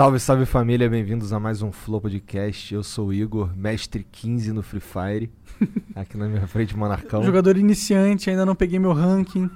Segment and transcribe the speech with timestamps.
[0.00, 2.72] Salve, salve família, bem-vindos a mais um Flow Podcast.
[2.72, 5.30] Eu sou o Igor, mestre 15 no Free Fire.
[5.94, 7.22] Aqui na minha frente, Monarcão.
[7.22, 9.50] Jogador iniciante, ainda não peguei meu ranking.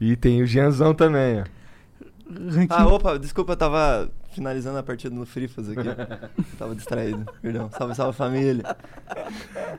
[0.00, 1.44] E tem o Gianzão também, ó.
[2.48, 5.88] ranking Ah, opa, desculpa, eu tava finalizando a partida no Frifas aqui.
[6.58, 7.70] tava distraído, perdão.
[7.76, 8.64] Salve, salve família.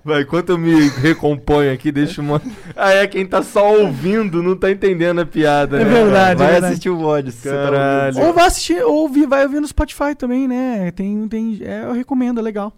[0.03, 2.41] Vai, enquanto eu me recomponho aqui, deixa uma.
[2.75, 5.89] Ah, é quem tá só ouvindo, não tá entendendo a piada, É né?
[5.91, 6.37] verdade.
[6.39, 6.73] Vai verdade.
[6.73, 8.07] assistir o VOD tá Caralho.
[8.07, 8.25] ouvindo.
[8.27, 10.91] Ou vai assistir, ou ouvir, vai ouvir no Spotify também, né?
[10.91, 12.73] Tem, tem, é, eu recomendo, é legal.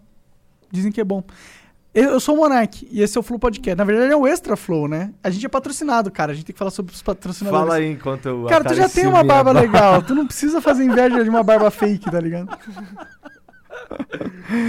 [0.70, 1.22] Dizem que é bom.
[1.98, 3.76] Eu, sou o Monark e esse é o Flow Podcast.
[3.76, 5.12] Na verdade é o Extra Flow, né?
[5.22, 6.30] A gente é patrocinado, cara.
[6.30, 7.66] A gente tem que falar sobre os patrocinadores.
[7.66, 8.44] Fala aí enquanto eu.
[8.44, 10.00] Cara, tu já tem uma barba legal.
[10.02, 12.56] Tu não precisa fazer inveja de uma barba fake, tá ligado?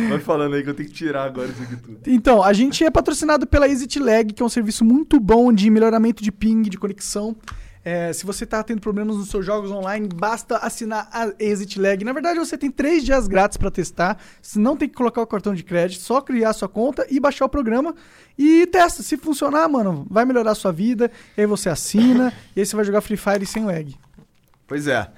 [0.10, 2.00] Vai falando aí que eu tenho que tirar agora isso aqui tudo.
[2.08, 5.70] Então, a gente é patrocinado pela Exit Lag, que é um serviço muito bom de
[5.70, 7.36] melhoramento de ping, de conexão.
[7.84, 12.04] É, se você está tendo problemas nos seus jogos online, basta assinar a Exit Lag.
[12.04, 14.18] Na verdade, você tem três dias grátis para testar.
[14.42, 17.46] Você não tem que colocar o cartão de crédito, só criar sua conta e baixar
[17.46, 17.96] o programa
[18.38, 19.02] e testa.
[19.02, 21.10] Se funcionar, mano, vai melhorar a sua vida.
[21.38, 23.96] E aí você assina e aí você vai jogar Free Fire sem lag.
[24.68, 25.10] Pois é.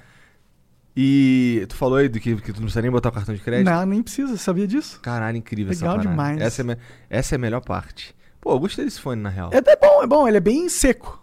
[0.95, 3.41] E tu falou aí do que, que tu não precisa nem botar o cartão de
[3.41, 3.65] crédito?
[3.65, 4.99] Não, nem precisa, sabia disso?
[5.01, 6.09] Caralho, incrível essa Legal parada.
[6.09, 6.41] demais.
[6.41, 6.77] Essa é,
[7.09, 8.13] essa é a melhor parte.
[8.41, 9.51] Pô, eu gostei desse fone, na real.
[9.53, 11.20] É, é bom, é bom, ele é bem seco.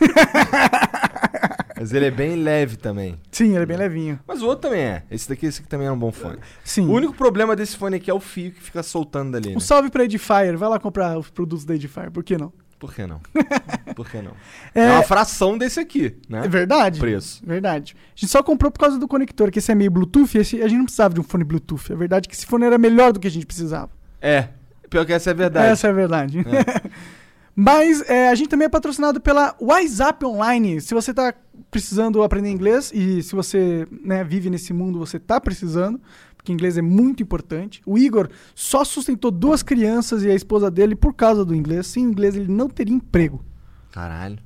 [1.78, 3.18] Mas ele é bem leve também.
[3.30, 4.20] Sim, ele é bem levinho.
[4.26, 5.02] Mas o outro também é.
[5.10, 6.38] Esse daqui, esse aqui também é um bom fone.
[6.64, 6.86] Sim.
[6.86, 9.56] O único problema desse fone aqui é o fio que fica soltando dali, né?
[9.56, 12.52] Um salve pra Edifier, vai lá comprar os produtos da Edifier, por que não?
[12.78, 13.20] Por que não?
[13.94, 14.32] Por que não?
[14.74, 16.42] É- É, uma fração desse aqui, né?
[16.44, 16.98] É verdade.
[16.98, 17.40] Preço.
[17.46, 17.94] Verdade.
[18.16, 20.66] A gente só comprou por causa do conector, que esse é meio Bluetooth, esse, a
[20.66, 21.92] gente não precisava de um fone Bluetooth.
[21.92, 23.90] É verdade que esse fone era melhor do que a gente precisava.
[24.20, 24.48] É.
[24.90, 25.68] Pior que essa é verdade.
[25.68, 26.38] Essa é a verdade.
[27.54, 30.80] Mas é, a gente também é patrocinado pela WhatsApp Online.
[30.80, 31.34] Se você está
[31.70, 36.00] precisando aprender inglês e se você né, vive nesse mundo, você está precisando,
[36.36, 37.82] porque inglês é muito importante.
[37.84, 41.86] O Igor só sustentou duas crianças e a esposa dele por causa do inglês.
[41.86, 43.44] Sem inglês ele não teria emprego.
[43.90, 44.38] Caralho.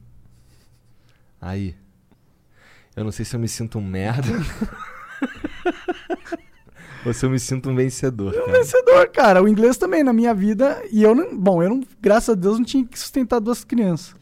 [1.41, 1.77] Aí.
[2.97, 4.29] Eu não sei se eu me sinto um merda.
[7.13, 8.53] se eu me sinto um vencedor, cara.
[8.53, 9.43] vencedor, cara.
[9.43, 10.83] O inglês também na minha vida.
[10.91, 11.37] E eu não.
[11.37, 14.15] Bom, eu não, graças a Deus, não tinha que sustentar duas crianças.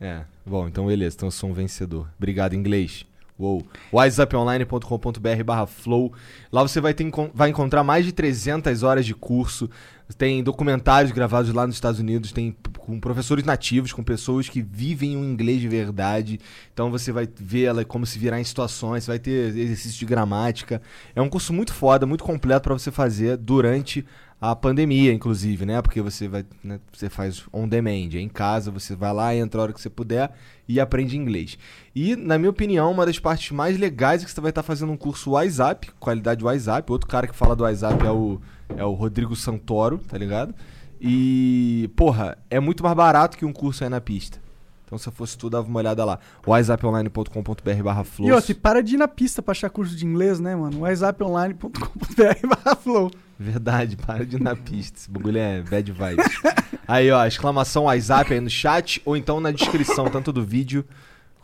[0.00, 0.22] É.
[0.44, 1.16] Bom, então beleza.
[1.16, 2.08] Então eu sou um vencedor.
[2.16, 3.06] Obrigado, inglês.
[3.38, 3.64] Uou.
[3.92, 6.12] WhatsApponline.com.br barra flow.
[6.50, 9.70] Lá você vai, ter, vai encontrar mais de 300 horas de curso.
[10.16, 12.32] Tem documentários gravados lá nos Estados Unidos.
[12.32, 16.40] Tem com professores nativos, com pessoas que vivem o inglês de verdade.
[16.72, 19.06] Então você vai ver ela como se virar em situações.
[19.06, 20.82] Vai ter exercício de gramática.
[21.14, 24.04] É um curso muito foda, muito completo para você fazer durante
[24.40, 25.82] a pandemia, inclusive, né?
[25.82, 29.60] Porque você vai, né, você faz on demand, é em casa, você vai lá, entra
[29.60, 30.30] a hora que você puder
[30.68, 31.58] e aprende inglês.
[31.94, 34.92] E, na minha opinião, uma das partes mais legais é que você vai estar fazendo
[34.92, 36.90] um curso WhatsApp, qualidade WhatsApp.
[36.92, 38.40] Outro cara que fala do WhatsApp é o,
[38.76, 40.54] é o Rodrigo Santoro, tá ligado?
[41.00, 44.40] E, porra, é muito mais barato que um curso aí na pista.
[44.88, 46.18] Então, se eu fosse tu, dava uma olhada lá.
[46.46, 50.40] whatsapponline.com.br barra E outra, e para de ir na pista pra achar curso de inglês,
[50.40, 50.80] né, mano?
[50.80, 53.10] WhatsApponline.com.br flow.
[53.38, 54.98] Verdade, para de ir na pista.
[54.98, 56.26] Esse bagulho é bad vibes.
[56.88, 60.82] Aí, ó, exclamação WhatsApp aí no chat ou então na descrição, tanto do vídeo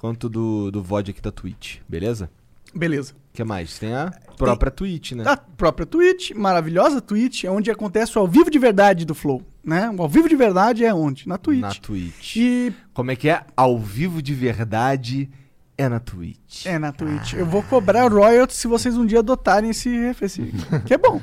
[0.00, 2.31] quanto do, do VOD aqui da Twitch, beleza?
[2.75, 3.12] Beleza.
[3.12, 3.79] O que mais?
[3.79, 5.25] Tem a própria Twitch, né?
[5.27, 9.43] A própria Twitch, maravilhosa Twitch, é onde acontece o ao vivo de verdade do Flow,
[9.62, 9.91] né?
[9.97, 11.29] O ao vivo de verdade é onde?
[11.29, 11.61] Na Twitch.
[11.61, 12.37] Na Twitch.
[12.37, 13.43] E Como é que é?
[13.57, 15.29] Ao vivo de verdade
[15.77, 16.67] é na Twitch.
[16.67, 17.35] É, na Twitch.
[17.35, 19.89] Eu vou cobrar royalties se vocês um dia adotarem esse,
[20.21, 20.53] esse
[20.87, 21.21] que é bom.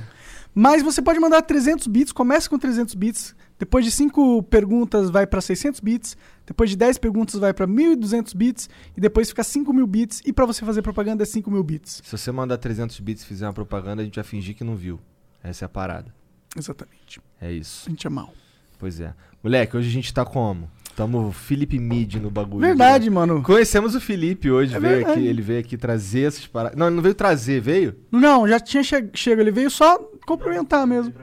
[0.53, 5.25] Mas você pode mandar 300 bits, começa com 300 bits, depois de 5 perguntas vai
[5.25, 9.87] para 600 bits, depois de 10 perguntas vai para 1200 bits e depois fica 5000
[9.87, 12.01] bits e para você fazer propaganda é 5000 bits.
[12.03, 14.75] Se você mandar 300 bits e fizer uma propaganda, a gente vai fingir que não
[14.75, 14.99] viu.
[15.41, 16.13] Essa é a parada.
[16.57, 17.21] Exatamente.
[17.39, 17.87] É isso.
[17.87, 18.33] A gente é mal.
[18.77, 19.13] Pois é.
[19.41, 20.69] Moleque, hoje a gente tá como?
[20.95, 22.61] Tamo Felipe Mid no bagulho.
[22.61, 23.41] Verdade, mano.
[23.41, 25.19] Conhecemos o Felipe hoje, É veio verdade.
[25.19, 26.77] aqui, ele veio aqui trazer essas paradas.
[26.77, 27.95] Não, ele não veio trazer, veio?
[28.11, 29.97] Não, já tinha che chego, ele veio só
[30.27, 31.13] cumprimentar mesmo.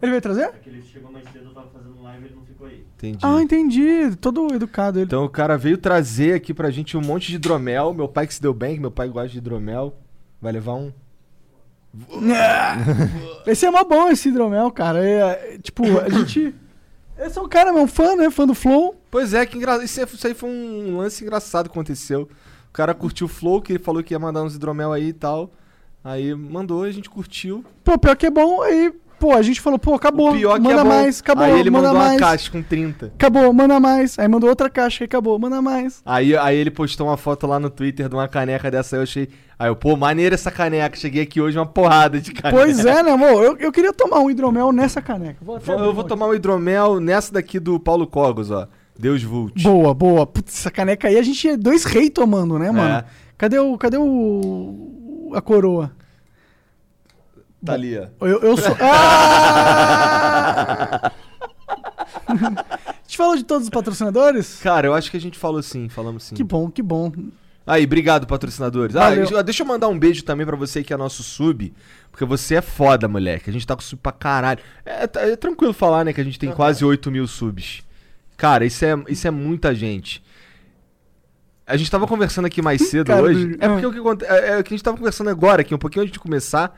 [0.00, 0.44] Ele veio trazer?
[0.44, 2.84] É que ele chegou mais cedo, eu tava fazendo live e ele não ficou aí.
[2.96, 3.18] Entendi.
[3.22, 4.16] Ah, entendi.
[4.20, 5.06] Todo educado ele.
[5.06, 7.92] Então o cara veio trazer aqui pra gente um monte de hidromel.
[7.92, 9.94] Meu pai que se deu bem, que meu pai gosta de hidromel.
[10.40, 10.92] Vai levar um.
[13.46, 15.04] Esse é mó bom, esse hidromel, cara.
[15.04, 16.54] É, é, tipo, a gente.
[17.18, 18.30] Esse é um cara, meu fã, né?
[18.30, 18.94] Fã do Flow.
[19.10, 19.84] Pois é, que engraçado.
[19.84, 22.28] Isso, é- isso aí foi um lance engraçado que aconteceu.
[22.68, 25.12] O cara curtiu o Flow, que ele falou que ia mandar uns hidromel aí e
[25.12, 25.50] tal.
[26.04, 27.64] Aí mandou, a gente curtiu.
[27.82, 30.30] Pô, pior que é bom, aí Pô, a gente falou, pô, acabou.
[30.30, 31.44] O pior que manda é mais, acabou.
[31.44, 32.12] Aí ele manda mandou mais.
[32.12, 33.06] uma caixa com 30.
[33.06, 34.18] Acabou, manda mais.
[34.18, 36.00] Aí mandou outra caixa, acabou, manda mais.
[36.06, 39.02] Aí, aí ele postou uma foto lá no Twitter de uma caneca dessa aí, eu
[39.02, 39.28] achei.
[39.58, 40.96] Aí eu, pô, maneira essa caneca.
[40.96, 42.56] Cheguei aqui hoje uma porrada de caneca.
[42.56, 43.42] Pois é, né, amor?
[43.42, 45.38] Eu, eu queria tomar um hidromel nessa caneca.
[45.42, 48.68] Vou Eu vou tomar um hidromel nessa daqui do Paulo Cogos, ó.
[48.98, 49.62] Deus Vult.
[49.62, 50.26] Boa, boa.
[50.26, 52.94] Putz, essa caneca aí a gente é dois reis tomando, né, mano?
[52.94, 53.04] É.
[53.36, 53.78] Cadê o.
[53.78, 55.32] Cadê o.
[55.34, 55.92] a coroa?
[57.64, 58.06] Tá ali, ó.
[58.26, 58.76] Eu, eu sou.
[58.80, 59.10] Ah!
[62.28, 64.60] a gente falou de todos os patrocinadores?
[64.62, 66.34] Cara, eu acho que a gente falou sim, falamos sim.
[66.34, 67.12] Que bom, que bom.
[67.66, 68.96] Aí, obrigado, patrocinadores.
[68.96, 69.26] Ah, Valeu.
[69.26, 71.72] deixa- deixa eu mandar um beijo também pra você que é nosso sub,
[72.10, 73.50] porque você é foda, moleque.
[73.50, 74.60] A gente tá com sub pra caralho.
[74.86, 77.82] É, tá- é tranquilo falar, né, que a gente tem quase 8 mil subs.
[78.38, 80.22] Cara, isso é, isso é muita gente.
[81.66, 83.54] A gente tava conversando aqui mais cedo Cara, hoje.
[83.60, 85.78] É porque o que é, é o que a gente tava conversando agora, aqui, um
[85.78, 86.74] pouquinho antes de começar,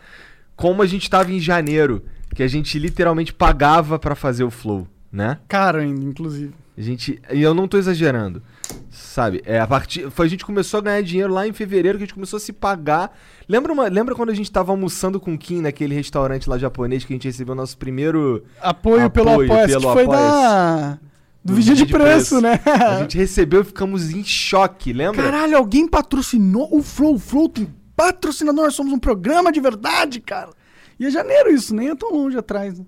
[0.60, 2.02] como a gente tava em janeiro,
[2.34, 5.38] que a gente literalmente pagava pra fazer o flow, né?
[5.48, 6.52] Caro ainda, inclusive.
[6.76, 8.42] A gente, e eu não tô exagerando.
[8.90, 9.42] Sabe?
[9.44, 12.06] É, a partir, foi, a gente começou a ganhar dinheiro lá em fevereiro, que a
[12.06, 13.16] gente começou a se pagar.
[13.48, 17.04] Lembra, uma- lembra quando a gente tava almoçando com o Kim naquele restaurante lá japonês
[17.04, 18.44] que a gente recebeu o nosso primeiro.
[18.60, 20.98] Apoio, pelo Apoio apoia que pelo foi da.
[21.42, 22.40] Do, Do vídeo de de preço, preço.
[22.40, 22.60] né?
[22.66, 25.22] A gente recebeu e ficamos em choque, lembra?
[25.22, 27.14] Caralho, alguém patrocinou o Flow.
[27.14, 27.66] O Flow tem
[28.05, 30.50] patrocinador, nós somos um programa de verdade, cara.
[30.99, 32.79] E é janeiro isso, nem é tão longe atrás.
[32.79, 32.87] né?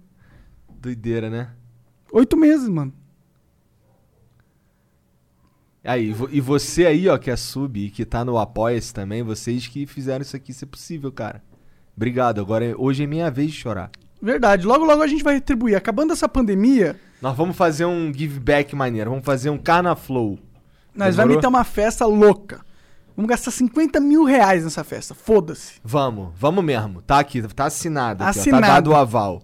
[0.81, 1.51] Doideira, né?
[2.13, 2.93] Oito meses, mano.
[5.85, 9.67] Aí, e você aí, ó, que é sub e que tá no Apoia-se também, vocês
[9.67, 11.43] que fizeram isso aqui ser possível, cara.
[11.97, 12.41] Obrigado.
[12.41, 13.91] Agora, é- hoje é minha vez de chorar.
[14.21, 15.75] Verdade, logo logo a gente vai retribuir.
[15.77, 19.11] Acabando essa pandemia, Nós vamos fazer um give back maneiro.
[19.11, 20.39] Vamos fazer um Carnaflow.
[20.95, 21.37] nós vamos Demorou?
[21.37, 22.61] meter uma festa louca.
[23.17, 25.15] Vamos gastar 50 mil reais nessa festa.
[25.15, 25.75] Foda-se.
[25.85, 27.03] Vamos, vamos mesmo.
[27.03, 28.23] Tá aqui, tá assinado.
[28.25, 28.63] Aqui, ó, Assinado.
[28.63, 29.43] tá dado o aval.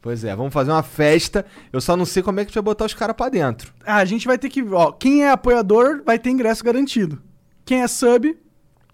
[0.00, 1.44] Pois é, vamos fazer uma festa.
[1.72, 3.72] Eu só não sei como é que a gente vai botar os caras pra dentro.
[3.84, 4.62] Ah, a gente vai ter que.
[4.62, 7.20] Ó, quem é apoiador vai ter ingresso garantido.
[7.64, 8.36] Quem é sub,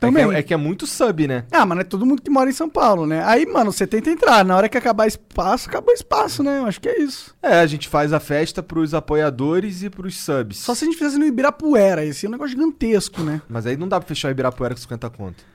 [0.06, 0.24] também.
[0.24, 1.44] É que é, é que é muito sub, né?
[1.50, 3.22] Ah, mas não é todo mundo que mora em São Paulo, né?
[3.24, 4.44] Aí, mano, você tenta entrar.
[4.44, 6.58] Na hora que acabar espaço, acabou espaço, né?
[6.58, 7.34] Eu acho que é isso.
[7.42, 10.58] É, a gente faz a festa pros apoiadores e pros subs.
[10.58, 12.04] Só se a gente fizesse no Ibirapuera.
[12.04, 13.40] Esse é um negócio gigantesco, né?
[13.48, 15.51] Mas aí não dá pra fechar o Ibirapuera com 50 conto.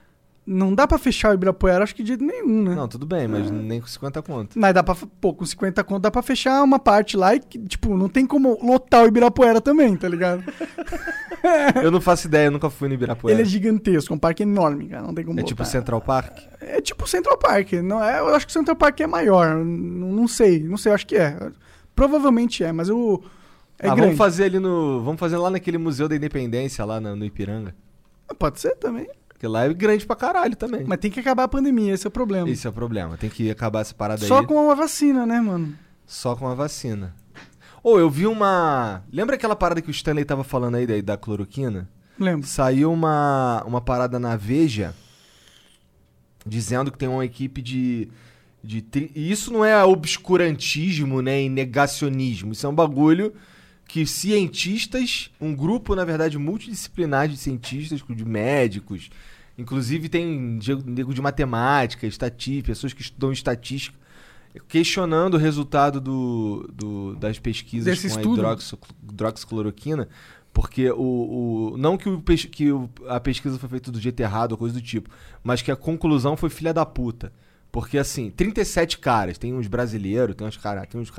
[0.50, 2.74] Não dá pra fechar o Ibirapuera, acho que de jeito nenhum, né?
[2.74, 4.58] Não, tudo bem, mas nem com 50 conto.
[4.58, 4.96] Mas dá pra.
[5.20, 8.58] Pô, com 50 conto dá pra fechar uma parte lá e, tipo, não tem como
[8.64, 10.46] lotar o Ibirapuera também, tá ligado?
[11.84, 13.34] Eu não faço ideia, eu nunca fui no Ibirapuera.
[13.36, 15.04] Ele é gigantesco, é um parque enorme, cara.
[15.04, 15.72] Não tem como É tipo lotar.
[15.72, 16.40] Central Park?
[16.60, 17.74] É tipo Central Park.
[17.74, 19.56] Não é, eu acho que o Central Park é maior.
[19.64, 21.38] Não, não sei, não sei, acho que é.
[21.96, 23.22] Provavelmente é, mas o.
[23.80, 24.02] É ah, grande.
[24.02, 25.02] vamos fazer ali no.
[25.04, 27.76] Vamos fazer lá naquele Museu da Independência, lá no, no Ipiranga.
[28.38, 29.08] Pode ser também.
[29.38, 30.84] Porque lá é grande pra caralho também.
[30.84, 32.50] Mas tem que acabar a pandemia, esse é o problema.
[32.50, 33.18] Esse é o problema.
[33.18, 34.48] Tem que acabar essa parada Só aí.
[34.48, 35.76] com uma vacina, né, mano?
[36.08, 37.14] Só com a vacina.
[37.84, 39.04] Ou eu vi uma.
[39.14, 41.88] Lembra aquela parada que o Stanley tava falando aí da, da cloroquina?
[42.20, 42.48] Lembro.
[42.48, 44.96] Saiu uma, uma parada na Veja
[46.46, 48.08] dizendo que tem uma equipe de.
[48.64, 51.44] de tri- E isso não é obscurantismo, né?
[51.44, 52.54] E negacionismo.
[52.54, 53.34] Isso é um bagulho
[53.88, 59.10] que cientistas, um grupo, na verdade, multidisciplinar de cientistas, de médicos,
[59.58, 63.98] inclusive tem nego de matemática, estatística, pessoas que estudam estatística,
[64.68, 68.42] questionando o resultado do, do- das pesquisas Desse com estudo?
[68.42, 68.78] a hidroxo-
[69.10, 70.08] hidroxicloroquina,
[70.54, 74.54] porque o, o- não que, o, que o- a pesquisa foi feita do jeito errado
[74.54, 75.10] ou coisa do tipo,
[75.44, 77.32] mas que a conclusão foi filha da puta.
[77.72, 81.12] Porque assim, 37 caras, tem uns brasileiros, tem uns caras, tem uns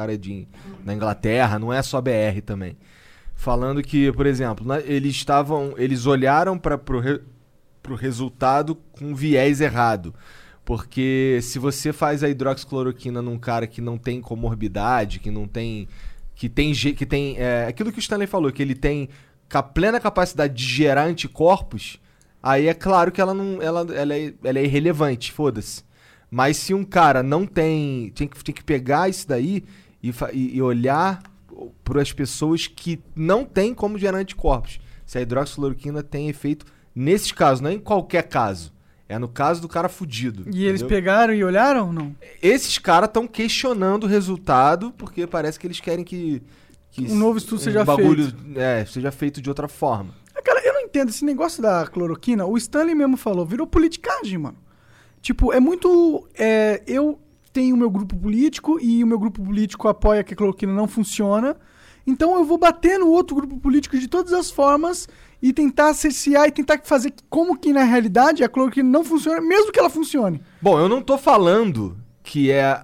[0.85, 2.77] na Inglaterra, não é só BR também.
[3.35, 7.21] Falando que, por exemplo, né, eles estavam, eles olharam para pro, re-
[7.83, 10.13] pro resultado com viés errado.
[10.65, 15.89] Porque se você faz a hidroxicloroquina num cara que não tem comorbidade, que não tem
[16.35, 19.09] que tem que tem é, aquilo que o Stanley falou, que ele tem
[19.49, 21.99] ca- plena capacidade de gerar anticorpos,
[22.43, 25.83] aí é claro que ela não ela, ela, é, ela é irrelevante, foda-se.
[26.31, 28.11] Mas se um cara não tem.
[28.15, 29.65] Tem que, tem que pegar isso daí
[30.03, 31.23] e, e, olhar
[31.83, 34.79] para as pessoas que não têm como gerar anticorpos.
[35.07, 38.73] Se a hidroxicloroquina tem efeito nesses casos, não é em qualquer caso.
[39.09, 40.45] É no caso do cara fudido.
[40.53, 40.89] E eles entendeu?
[40.89, 42.15] pegaram e olharam ou não?
[42.43, 46.43] Esses caras estão questionando o resultado porque parece que eles querem que.
[46.91, 50.15] que Um novo estudo seja bagulho, É, seja feito de outra forma.
[50.45, 52.45] Cara, eu não entendo esse negócio da cloroquina.
[52.45, 54.59] O Stanley mesmo falou, virou politicagem, mano.
[55.21, 56.27] Tipo, é muito.
[56.39, 57.19] é, eu
[57.53, 60.87] tenho o meu grupo político e o meu grupo político apoia que a cloroquina não
[60.87, 61.57] funciona.
[62.07, 65.09] Então eu vou bater no outro grupo político de todas as formas
[65.43, 69.71] e tentar cercear e tentar fazer como que na realidade a cloroquina não funciona, mesmo
[69.73, 70.41] que ela funcione.
[70.61, 72.81] Bom, eu não tô falando que é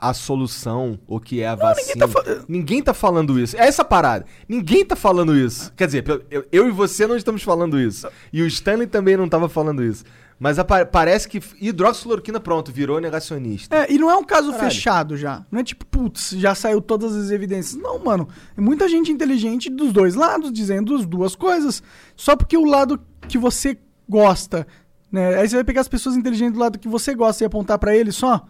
[0.00, 2.08] a solução ou que é a ninguém vacina.
[2.08, 3.56] tá fa- Ninguém tá falando isso.
[3.56, 4.24] É essa parada.
[4.48, 5.72] Ninguém tá falando isso.
[5.76, 8.08] Quer dizer, eu, eu e você não estamos falando isso.
[8.32, 10.04] E o Stanley também não tava falando isso.
[10.42, 10.56] Mas
[10.90, 13.76] parece que hidroxicloroquina, pronto, virou negacionista.
[13.76, 14.68] É, e não é um caso Caralho.
[14.68, 15.46] fechado já.
[15.48, 17.80] Não é tipo, putz, já saiu todas as evidências.
[17.80, 18.26] Não, mano.
[18.58, 21.80] É muita gente inteligente dos dois lados dizendo as duas coisas.
[22.16, 24.66] Só porque o lado que você gosta,
[25.12, 25.38] né?
[25.38, 27.94] Aí você vai pegar as pessoas inteligentes do lado que você gosta e apontar pra
[27.94, 28.44] ele só.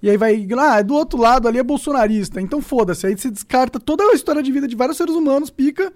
[0.00, 2.40] E aí vai, ah, do outro lado ali é bolsonarista.
[2.40, 3.08] Então foda-se.
[3.08, 5.92] Aí você descarta toda a história de vida de vários seres humanos, pica.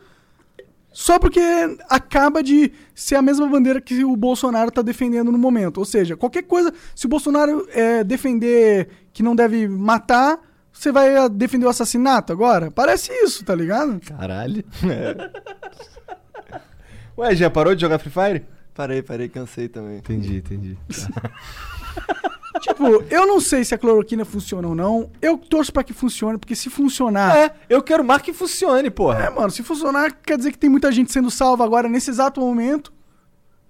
[0.92, 1.40] Só porque
[1.88, 5.78] acaba de ser a mesma bandeira que o Bolsonaro tá defendendo no momento.
[5.78, 10.40] Ou seja, qualquer coisa, se o Bolsonaro é, defender que não deve matar,
[10.72, 12.70] você vai ah, defender o assassinato agora?
[12.70, 14.00] Parece isso, tá ligado?
[14.00, 14.64] Caralho.
[17.18, 18.44] Ué, já parou de jogar Free Fire?
[18.74, 19.98] Parei, parei, cansei também.
[19.98, 20.78] Entendi, entendi.
[22.58, 25.10] Tipo, eu não sei se a cloroquina funciona ou não.
[25.20, 27.36] Eu torço pra que funcione, porque se funcionar.
[27.36, 29.24] É, eu quero mais que funcione, porra.
[29.24, 32.40] É, mano, se funcionar, quer dizer que tem muita gente sendo salva agora nesse exato
[32.40, 32.92] momento.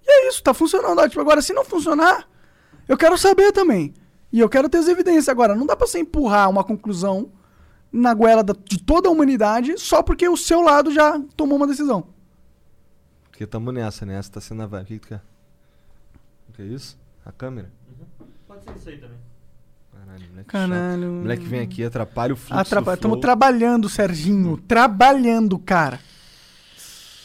[0.06, 1.06] E é isso, tá funcionando.
[1.08, 2.26] Tipo, agora, se não funcionar,
[2.88, 3.92] eu quero saber também.
[4.32, 5.28] E eu quero ter as evidências.
[5.28, 7.30] Agora, não dá pra você empurrar uma conclusão
[7.90, 11.66] na goela da- de toda a humanidade só porque o seu lado já tomou uma
[11.66, 12.08] decisão.
[13.30, 14.18] Porque tamo nessa, né?
[14.18, 14.82] Essa tá sendo a vibe.
[14.82, 15.22] O que, que tu quer?
[16.48, 16.98] O que é isso?
[17.24, 17.70] A câmera?
[18.76, 19.18] Isso aí também.
[19.92, 21.02] Caralho, moleque Caralho.
[21.02, 21.22] chato.
[21.22, 22.96] Moleque vem aqui, atrapalha o fluxo Atrapa...
[22.96, 23.10] do flow.
[23.10, 24.56] Tamo trabalhando, Serginho.
[24.56, 26.00] Trabalhando, cara.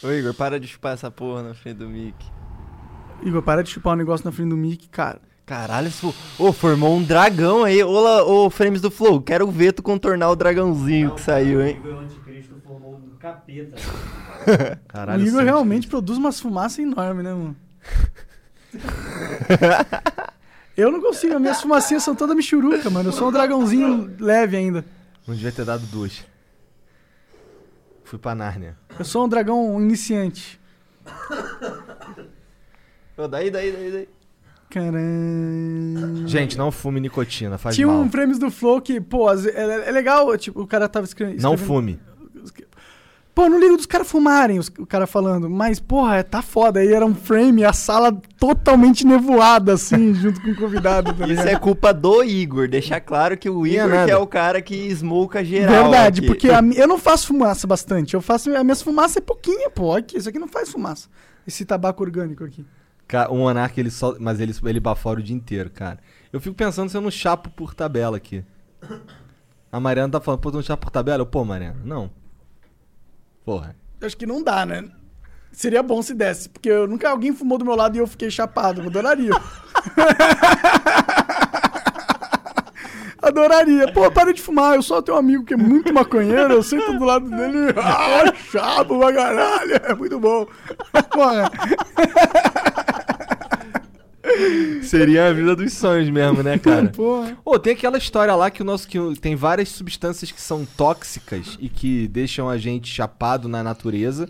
[0.02, 2.26] Ô Igor, para de chupar essa porra na frente do Mickey.
[3.22, 5.20] Igor, para de chupar o negócio na frente do Mickey, cara.
[5.46, 6.14] Caralho, isso...
[6.38, 7.82] Ô, formou um dragão aí.
[7.82, 11.80] Ô, lá, ô, Frames do Flow, quero ver tu contornar o dragãozinho que saiu, hein?
[11.84, 13.76] O anticristo formou um capeta.
[14.88, 17.56] Caralho, o Igor realmente produz umas fumaças enormes, né, mano?
[20.76, 23.08] Eu não consigo, as minhas fumacinhas são toda michuruca, mano.
[23.10, 24.84] Eu sou um dragãozinho leve ainda.
[25.26, 26.24] Não devia ter dado duas.
[28.02, 28.76] Fui pra Nárnia.
[28.98, 30.60] Eu sou um dragão iniciante.
[33.16, 34.08] Ô, daí, daí, daí, daí.
[34.68, 36.26] Caramba.
[36.26, 38.00] Gente, não fume nicotina, faz Tinha mal.
[38.00, 41.40] um frames do Flow que, pô, é, é legal, tipo, o cara tava escrevendo.
[41.40, 42.00] Não fume.
[43.34, 46.78] Pô, eu não ligo dos caras fumarem, os- o cara falando, mas, porra, tá foda.
[46.78, 51.42] Aí era um frame, a sala totalmente nevoada, assim, junto com o convidado, tá Isso
[51.42, 52.68] é culpa do Igor.
[52.68, 55.82] Deixar claro que o Não é Igor que é o cara que smoka geral.
[55.90, 56.26] Verdade, aqui.
[56.28, 58.14] porque a eu não faço fumaça bastante.
[58.14, 58.54] Eu faço.
[58.54, 59.92] A minha fumaça é pouquinha, pô.
[59.96, 61.08] Aqui, isso aqui não faz fumaça.
[61.44, 62.64] Esse tabaco orgânico aqui.
[63.08, 64.14] Ca- O Monark, ele só.
[64.20, 65.98] Mas ele, ele bafora o dia inteiro, cara.
[66.32, 68.44] Eu fico pensando se eu não chapo por tabela aqui.
[69.72, 71.20] A Mariana tá falando, pô, tu não chapa por tabela?
[71.22, 72.10] Eu, pô, Mariana, não.
[73.44, 73.76] Porra.
[74.00, 74.84] Acho que não dá, né?
[75.52, 78.30] Seria bom se desse, porque eu, nunca alguém fumou do meu lado e eu fiquei
[78.30, 78.80] chapado.
[78.80, 79.32] Eu adoraria.
[83.24, 83.90] Adoraria.
[83.90, 84.74] Pô, para de fumar.
[84.74, 86.52] Eu só tenho um amigo que é muito maconheiro.
[86.52, 87.72] Eu sento do lado dele.
[87.84, 89.80] Ah, chapo pra caralho.
[89.82, 90.46] É muito bom.
[91.10, 91.50] Porra.
[94.82, 96.88] Seria a vida dos sonhos mesmo, né, cara?
[96.94, 97.36] Porra.
[97.44, 101.56] Ô, tem aquela história lá que o nosso que tem várias substâncias que são tóxicas
[101.60, 104.28] e que deixam a gente chapado na natureza,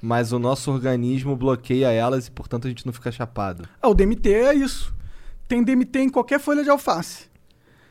[0.00, 3.68] mas o nosso organismo bloqueia elas e portanto a gente não fica chapado.
[3.80, 4.92] Ah, o DMT é isso.
[5.46, 7.30] Tem DMT em qualquer folha de alface.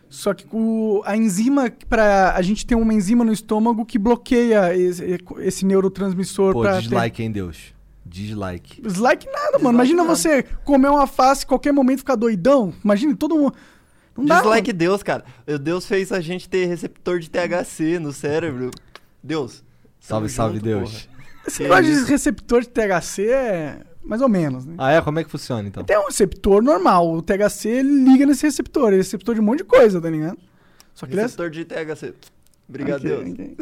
[0.10, 4.76] Só que o, a enzima, para a gente tem uma enzima no estômago que bloqueia
[4.76, 7.74] esse, esse neurotransmissor Pô, pra ter- dislike, hein, Deus?
[8.12, 8.82] Dislike.
[8.82, 9.78] Dislike nada, mano.
[9.78, 12.74] Imagina você comer uma face qualquer momento ficar doidão.
[12.84, 13.54] Imagina todo mundo.
[14.18, 14.42] Não dá.
[14.42, 14.78] Dislike mano.
[14.80, 15.24] Deus, cara.
[15.62, 18.70] Deus fez a gente ter receptor de THC no cérebro.
[19.24, 19.64] Deus.
[20.00, 20.92] Salve, salve, junto, Deus.
[21.08, 21.12] porra.
[21.48, 24.76] Esse Que negócio de receptor de THC é mais ou menos, né?
[24.78, 25.02] Ah, é?
[25.02, 25.84] Como é que funciona, então?
[25.84, 27.14] Tem um receptor normal.
[27.14, 28.88] O THC ele liga nesse receptor.
[28.90, 30.38] Ele é receptor de um monte de coisa, tá ligado?
[30.94, 31.24] Só que ele é.
[31.24, 32.14] Receptor de THC.
[32.68, 33.32] Obrigado, Ok, Deus.
[33.32, 33.58] ok.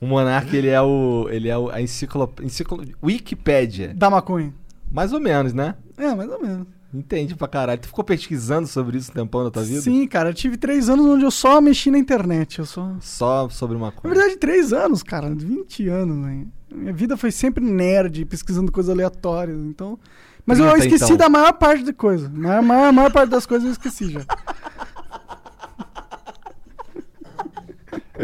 [0.00, 1.28] O Monark, ele é o.
[1.30, 3.92] Ele é o, a enciclo, enciclo, Wikipédia.
[3.94, 4.54] Da maconha.
[4.90, 5.74] Mais ou menos, né?
[5.98, 6.66] É, mais ou menos.
[6.92, 7.80] Entende pra caralho.
[7.80, 9.80] Tu ficou pesquisando sobre isso um tempão na tua vida?
[9.80, 10.30] Sim, cara.
[10.30, 12.58] Eu tive três anos onde eu só mexi na internet.
[12.58, 12.96] Eu só.
[13.00, 14.16] Só sobre uma Na coisa.
[14.16, 15.30] verdade, três anos, cara.
[15.32, 16.48] 20 anos, velho.
[16.74, 19.58] Minha vida foi sempre nerd, pesquisando coisas aleatórias.
[19.58, 19.98] Então.
[20.44, 21.16] Mas eu esqueci então.
[21.16, 22.26] da maior parte da coisa.
[22.26, 24.22] A maior, maior, maior parte das coisas eu esqueci já.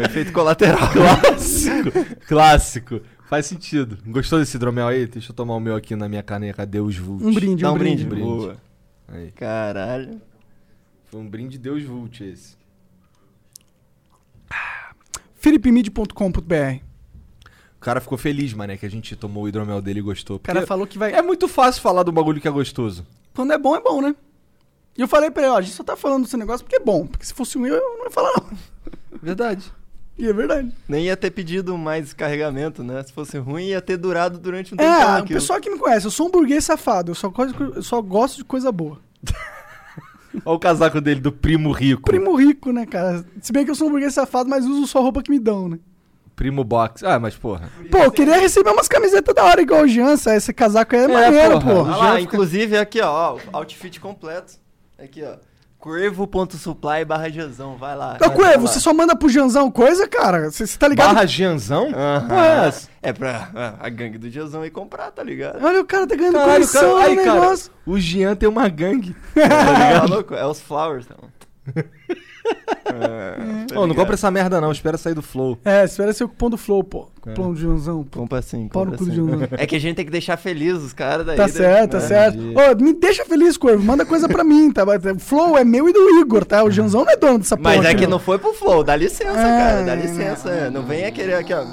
[0.05, 0.89] Efeito colateral.
[0.91, 1.91] Clássico.
[2.27, 3.01] Clássico.
[3.29, 3.97] Faz sentido.
[4.07, 5.05] Gostou desse hidromel aí?
[5.05, 6.65] Deixa eu tomar o meu aqui na minha caneca.
[6.65, 7.23] Deus Vult.
[7.25, 8.05] Um brinde, Dá um um brinde.
[8.05, 8.23] brinde.
[8.23, 8.57] Boa.
[9.07, 9.31] Aí.
[9.31, 10.21] Caralho.
[11.05, 12.55] Foi um brinde Deus Vult esse.
[15.35, 16.81] philipmid.com.br
[17.75, 20.37] O cara ficou feliz, mané, que a gente tomou o hidromel dele e gostou.
[20.37, 21.13] O cara falou que vai.
[21.13, 23.05] É muito fácil falar do bagulho que é gostoso.
[23.33, 24.15] Quando é bom, é bom, né?
[24.97, 26.83] E eu falei pra ele, ó, a gente só tá falando desse negócio porque é
[26.83, 27.05] bom.
[27.05, 28.57] Porque se fosse ruim, eu não ia falar não.
[29.21, 29.71] Verdade.
[30.17, 30.71] E é verdade.
[30.87, 33.03] Nem ia ter pedido mais carregamento, né?
[33.03, 34.89] Se fosse ruim, ia ter durado durante um tempo.
[34.89, 35.39] É, o aquilo.
[35.39, 37.11] pessoal que me conhece, eu sou um burguês safado.
[37.11, 38.99] Eu só, gosto- eu só gosto de coisa boa.
[40.45, 42.03] Olha o casaco dele, do primo rico.
[42.03, 43.25] Primo rico, né, cara?
[43.41, 45.39] Se bem que eu sou um burguês safado, mas uso só a roupa que me
[45.39, 45.79] dão, né?
[46.35, 47.03] Primo box.
[47.03, 47.71] Ah, mas porra.
[47.89, 51.03] Pô, eu queria receber umas camisetas da hora igual o Jean, essa- esse casaco aí
[51.03, 51.73] é, maneiro, porra.
[51.73, 51.79] pô.
[51.91, 54.53] Ah lá, fica- inclusive aqui, ó, ó, outfit completo.
[54.99, 55.35] Aqui, ó.
[55.79, 58.17] Curvo.supply barra Jazão, vai lá.
[58.19, 58.57] Lá.
[58.57, 60.49] você só manda pro Janzão coisa, cara?
[60.49, 61.13] Você tá ligado?
[61.13, 61.89] Barra Gianzão?
[61.93, 62.27] Aham.
[62.27, 63.09] Porra é?
[63.09, 65.63] É pra ah, a gangue do Jazão ir comprar, tá ligado?
[65.63, 67.71] Olha, o cara tá ganhando Caralho, comissão cara, aí, no cara, negócio.
[67.85, 69.15] o Jean tem uma gangue.
[69.35, 70.33] Tá louco?
[70.33, 71.29] É os flowers, então.
[72.85, 75.57] É, tá Ô, não compra essa merda não, espera sair do flow.
[75.65, 77.07] É, espera ser o cupom do Flow, pô.
[77.25, 77.29] É.
[77.31, 78.19] Cupom do Janzão, pô.
[78.21, 79.11] Compra assim, no compra cu assim.
[79.13, 79.47] do Janzão.
[79.51, 81.35] É que a gente tem que deixar feliz os caras daí.
[81.35, 81.49] Tá né?
[81.49, 82.01] certo, tá É.
[82.01, 82.37] certo.
[82.39, 83.83] Ô, me deixa feliz, Corvo.
[83.83, 84.83] Manda coisa pra mim, tá?
[84.83, 86.63] O Flow é meu e do Igor, tá?
[86.63, 87.75] O Janzão não é dono dessa porra.
[87.77, 88.19] Mas é que não.
[88.19, 90.49] foi pro flow, dá licença, É, cara, dá licença.
[90.49, 90.69] é.
[90.69, 91.63] Não venha querer aqui, ó.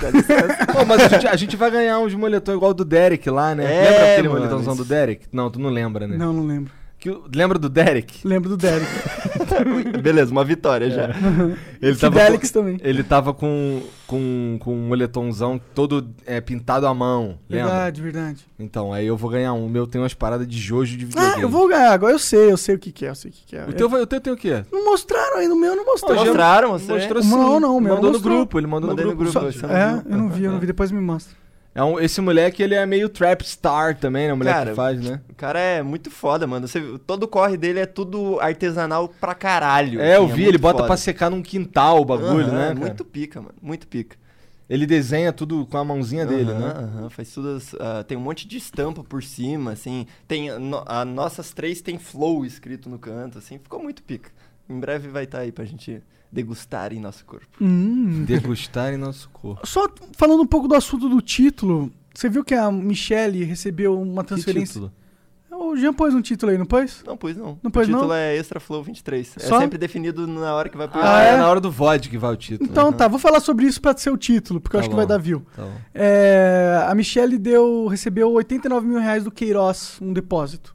[0.00, 0.66] Dá licença.
[0.72, 3.64] Pô, mas a gente, a gente vai ganhar uns moletons igual do Derek lá, né?
[3.64, 5.26] É, lembra aquele isso- do Derek?
[5.32, 6.16] Não, tu não lembra, né?
[6.16, 6.70] Não, não lembro.
[7.04, 8.26] Que lembra do Derek?
[8.26, 8.86] Lembro do Derek.
[10.02, 11.10] Beleza, uma vitória já.
[11.82, 12.78] Ele tava, Fidelix com, também.
[12.82, 17.66] ele tava com, com, com um moletomzão todo é, pintado à mão, lembra?
[17.68, 18.46] Verdade, verdade.
[18.58, 19.66] Então, aí eu vou ganhar um.
[19.66, 21.42] O meu tem umas paradas de jojo de Ah, videogame.
[21.42, 21.92] eu vou ganhar.
[21.92, 23.66] Agora eu sei, eu sei o que, que é, eu sei o que, que é.
[23.66, 24.64] O teu, vai- o teu tem o quê?
[24.72, 26.14] Não mostraram ainda, o meu não mostrou.
[26.16, 26.90] Mostraram você?
[26.90, 27.60] Mostrou Não, sim.
[27.60, 28.36] não, o meu mandou não no mostrou.
[28.38, 29.32] grupo, ele mandou Mandei no no grupo.
[29.40, 29.52] grupo.
[29.52, 30.02] Só- você não É, viu?
[30.10, 30.66] eu não vi, eu não vi.
[30.66, 31.36] Depois me mostra.
[31.74, 34.32] É um, esse moleque, ele é meio trap star também, né?
[34.32, 35.20] O moleque Cara, que faz, né?
[35.28, 36.68] O cara é muito foda, mano.
[36.68, 40.00] Você, todo o corre dele é tudo artesanal pra caralho.
[40.00, 40.86] É, eu assim, vi, muito ele bota foda.
[40.86, 42.66] pra secar num quintal o bagulho, Aham, né?
[42.68, 42.78] cara?
[42.78, 43.54] Muito pica, mano.
[43.60, 44.16] Muito pica.
[44.70, 46.74] Ele desenha tudo com a mãozinha dele, Aham, né?
[47.00, 47.60] aham, faz tudo.
[47.80, 50.06] ah, tem um monte de estampa por cima, assim.
[50.28, 50.56] Tem.
[50.58, 53.58] no- a nossas três tem flow escrito no canto, assim.
[53.58, 54.30] Ficou muito pica.
[54.68, 56.00] Em breve vai estar aí pra gente
[56.34, 57.46] degustar em nosso corpo.
[57.60, 58.24] Hum.
[58.24, 59.66] Degustar em nosso corpo.
[59.66, 64.22] Só falando um pouco do assunto do título, você viu que a Michelle recebeu uma
[64.22, 64.74] Que transferência?
[64.74, 64.92] título?
[65.56, 67.04] O Jean pôs um título aí, não pôs?
[67.06, 67.56] Não, pois não.
[67.62, 68.14] Não pôs o título não?
[68.14, 69.36] é Extra Flow 23.
[69.38, 69.56] Só?
[69.56, 71.28] É sempre definido na hora que vai pro Ah, é?
[71.28, 71.36] é?
[71.36, 72.68] na hora do VOD que vai o título.
[72.68, 72.96] Então né?
[72.96, 74.96] tá, vou falar sobre isso pra ser o título, porque eu Tá acho que bom.
[74.96, 75.46] vai dar view.
[75.54, 75.68] Tá.
[75.94, 80.74] É, a Michelle deu, recebeu 89 mil reais do Queiroz, um depósito.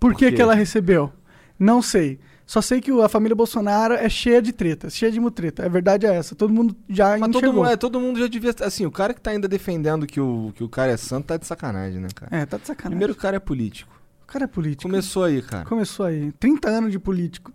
[0.00, 1.12] Por, Por que, que ela recebeu?
[1.58, 2.18] Não sei.
[2.46, 5.64] Só sei que a família Bolsonaro é cheia de treta, cheia de mutreta.
[5.64, 6.34] A verdade é essa.
[6.34, 7.62] Todo mundo já Mas todo enxergou.
[7.62, 8.54] mundo, é, todo mundo já devia.
[8.60, 11.36] Assim, o cara que tá ainda defendendo que o, que o cara é santo tá
[11.36, 12.36] de sacanagem, né, cara?
[12.36, 12.90] É, tá de sacanagem.
[12.90, 13.90] Primeiro o cara é político.
[14.24, 14.82] O cara é político.
[14.82, 15.64] Começou aí, cara.
[15.64, 16.32] Começou aí.
[16.32, 17.52] 30 anos de político.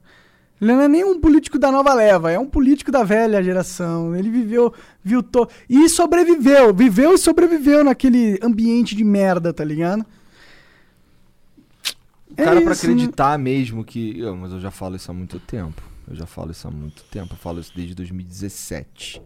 [0.62, 4.16] Ele não é nem um político da nova leva, é um político da velha geração.
[4.16, 4.74] Ele viveu,
[5.04, 5.48] viu to...
[5.70, 10.06] e sobreviveu, viveu e sobreviveu naquele ambiente de merda, tá ligado?
[12.30, 12.94] O cara, pra isso, né?
[12.94, 14.20] acreditar mesmo que.
[14.20, 15.82] Eu, mas eu já falo isso há muito tempo.
[16.08, 17.34] Eu já falo isso há muito tempo.
[17.34, 19.22] Eu falo isso desde 2017.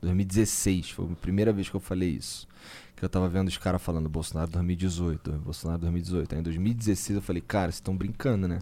[0.00, 2.46] 2016 foi a primeira vez que eu falei isso.
[2.94, 6.34] Que eu tava vendo os caras falando Bolsonaro 2018, Bolsonaro 2018.
[6.34, 8.60] Aí em 2016 eu falei, cara, vocês estão brincando, né?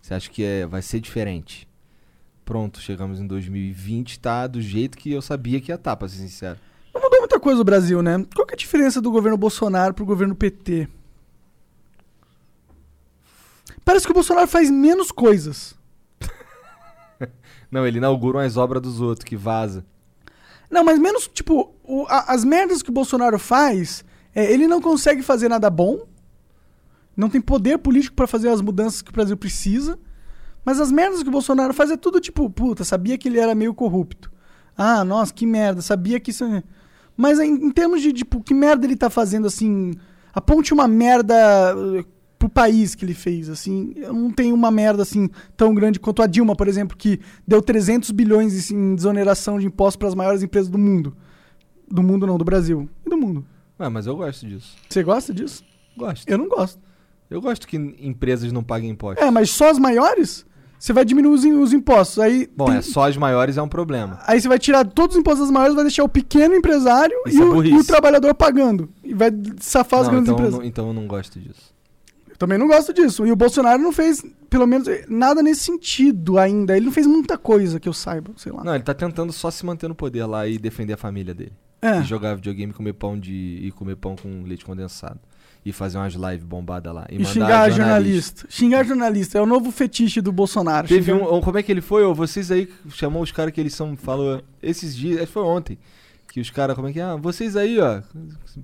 [0.00, 1.68] Você acha que é, vai ser diferente?
[2.44, 6.18] Pronto, chegamos em 2020, tá do jeito que eu sabia que ia estar, pra ser
[6.18, 6.58] sincero.
[6.92, 8.24] Não mudou muita coisa no Brasil, né?
[8.34, 10.88] Qual que é a diferença do governo Bolsonaro pro governo PT?
[13.84, 15.74] Parece que o Bolsonaro faz menos coisas.
[17.70, 19.84] Não, ele inaugura umas obras dos outros que vaza.
[20.70, 24.80] Não, mas menos, tipo, o- a- as merdas que o Bolsonaro faz, é, ele não
[24.80, 26.06] consegue fazer nada bom.
[27.16, 29.98] Não tem poder político pra fazer as mudanças que o Brasil precisa.
[30.64, 33.54] Mas as merdas que o Bolsonaro faz é tudo tipo, puta, sabia que ele era
[33.54, 34.30] meio corrupto.
[34.76, 36.44] Ah, nossa, que merda, sabia que isso.
[36.44, 36.62] é-
[37.16, 39.92] Mas em, em termos de, tipo, que merda ele tá fazendo, assim.
[40.32, 41.36] Aponte uma merda
[42.42, 43.92] pro país que ele fez, assim.
[43.96, 47.62] Eu não tenho uma merda, assim, tão grande quanto a Dilma, por exemplo, que deu
[47.62, 51.16] 300 bilhões em desoneração de impostos para as maiores empresas do mundo.
[51.88, 52.88] Do mundo não, do Brasil.
[53.06, 53.44] E do mundo.
[53.78, 54.74] Ué, mas eu gosto disso.
[54.88, 55.62] Você gosta disso?
[55.96, 56.28] Gosto.
[56.28, 56.80] Eu não gosto.
[57.30, 59.24] Eu gosto que empresas não paguem impostos.
[59.24, 60.44] É, mas só as maiores?
[60.78, 62.18] Você vai diminuir os, os impostos.
[62.18, 64.18] Aí, Bom, tem- é só as maiores é um problema.
[64.26, 67.38] aí você vai tirar todos os impostos das maiores, vai deixar o pequeno empresário e
[67.38, 68.90] é o, e o trabalhador pagando.
[69.04, 70.58] E vai safar as Não, grandes então, empresas.
[70.58, 71.72] não, então eu não gosto disso.
[72.42, 73.24] Eu também não gosto disso.
[73.24, 76.76] E o Bolsonaro não fez, pelo menos, nada nesse sentido ainda.
[76.76, 78.64] Ele não fez muita coisa que eu saiba, sei lá.
[78.64, 81.52] Não, ele tá tentando só se manter no poder lá e defender a família dele.
[81.80, 82.00] É.
[82.00, 83.60] E jogar videogame, comer pão de.
[83.62, 85.20] e comer pão com leite condensado.
[85.64, 87.06] E fazer umas lives bombadas lá.
[87.08, 88.44] E, E, xingar jornalista.
[88.48, 89.38] Xingar jornalista.
[89.38, 90.88] É o novo fetiche do Bolsonaro.
[90.88, 92.02] Teve Xingar- um, Como é que ele foi?
[92.02, 93.96] ô, vocês aí chamou os caras que eles são.
[93.96, 94.42] Falou.
[94.60, 95.18] Esses dias.
[95.18, 95.78] Acho que foi ontem.
[96.32, 96.74] Que os caras.
[96.74, 97.04] Como é que é?
[97.04, 98.00] Ah, vocês aí, ó.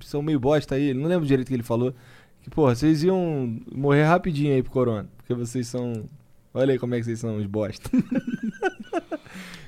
[0.01, 0.93] São meio bosta aí.
[0.93, 1.93] Não lembro direito o que ele falou.
[2.41, 5.09] Que, porra, vocês iam morrer rapidinho aí pro corona.
[5.17, 6.05] Porque vocês são.
[6.53, 7.89] Olha aí como é que vocês são uns bosta.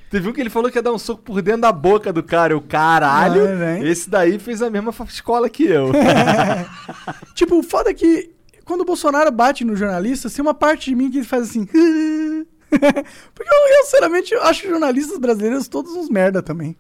[0.10, 2.22] Teve um que ele falou que ia dar um soco por dentro da boca do
[2.22, 2.52] cara.
[2.54, 3.88] Eu, caralho, Ah, né?
[3.88, 5.92] esse daí fez a mesma escola que eu.
[7.34, 8.30] Tipo, o foda é que
[8.66, 11.66] quando o Bolsonaro bate no jornalista, tem uma parte de mim que faz assim.
[12.72, 16.76] Porque eu, eu, sinceramente, acho jornalistas brasileiros todos uns merda também.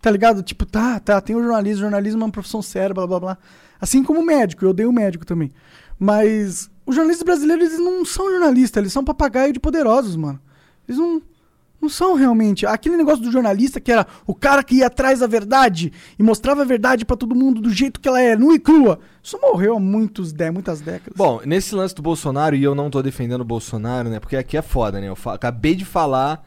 [0.00, 0.42] Tá ligado?
[0.42, 3.38] Tipo, tá, tá, tem o jornalismo, jornalismo é uma profissão séria, blá blá blá.
[3.80, 5.50] Assim como o médico, eu odeio o médico também.
[5.98, 10.40] Mas os jornalistas brasileiros, eles não são jornalistas, eles são papagaio de poderosos, mano.
[10.88, 11.22] Eles não.
[11.82, 12.64] Não são realmente.
[12.64, 16.62] Aquele negócio do jornalista que era o cara que ia atrás da verdade e mostrava
[16.62, 19.00] a verdade pra todo mundo do jeito que ela é, nua e crua.
[19.22, 21.12] Isso morreu há muitos, dé- muitas décadas.
[21.14, 24.18] Bom, nesse lance do Bolsonaro, e eu não tô defendendo o Bolsonaro, né?
[24.18, 25.08] Porque aqui é foda, né?
[25.10, 26.42] Eu acabei de falar,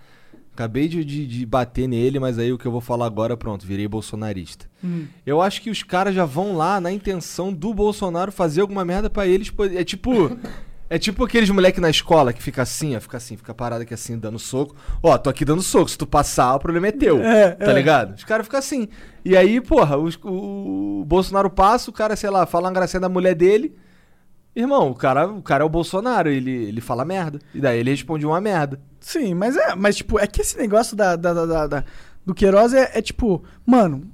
[0.58, 3.65] acabei de, de, de bater nele, mas aí o que eu vou falar agora, pronto,
[3.65, 4.65] virei bolsonarista.
[4.84, 5.06] Hum.
[5.24, 9.08] Eu acho que os caras já vão lá na intenção do Bolsonaro fazer alguma merda
[9.08, 9.54] pra eles.
[9.76, 10.36] É tipo.
[10.89, 13.93] É tipo aqueles moleque na escola que fica assim, ó, fica assim, fica parado aqui
[13.93, 14.74] assim, dando soco.
[15.04, 17.22] Ó, tô aqui dando soco, se tu passar, o problema é teu.
[17.22, 17.74] É, tá é.
[17.74, 18.15] ligado?
[18.15, 18.88] Os caras ficam assim.
[19.26, 23.10] E aí, porra, os- o, Bolsonaro passa, o cara, sei lá, fala uma gracinha da
[23.10, 23.76] mulher dele.
[24.60, 27.38] Irmão, o cara, o cara é o Bolsonaro, ele, ele fala merda.
[27.54, 28.80] E daí ele responde uma merda.
[29.00, 31.84] Sim, mas é, mas tipo, é que esse negócio da, da, da- da- da-
[32.26, 34.10] do Queiroz é, é tipo, mano,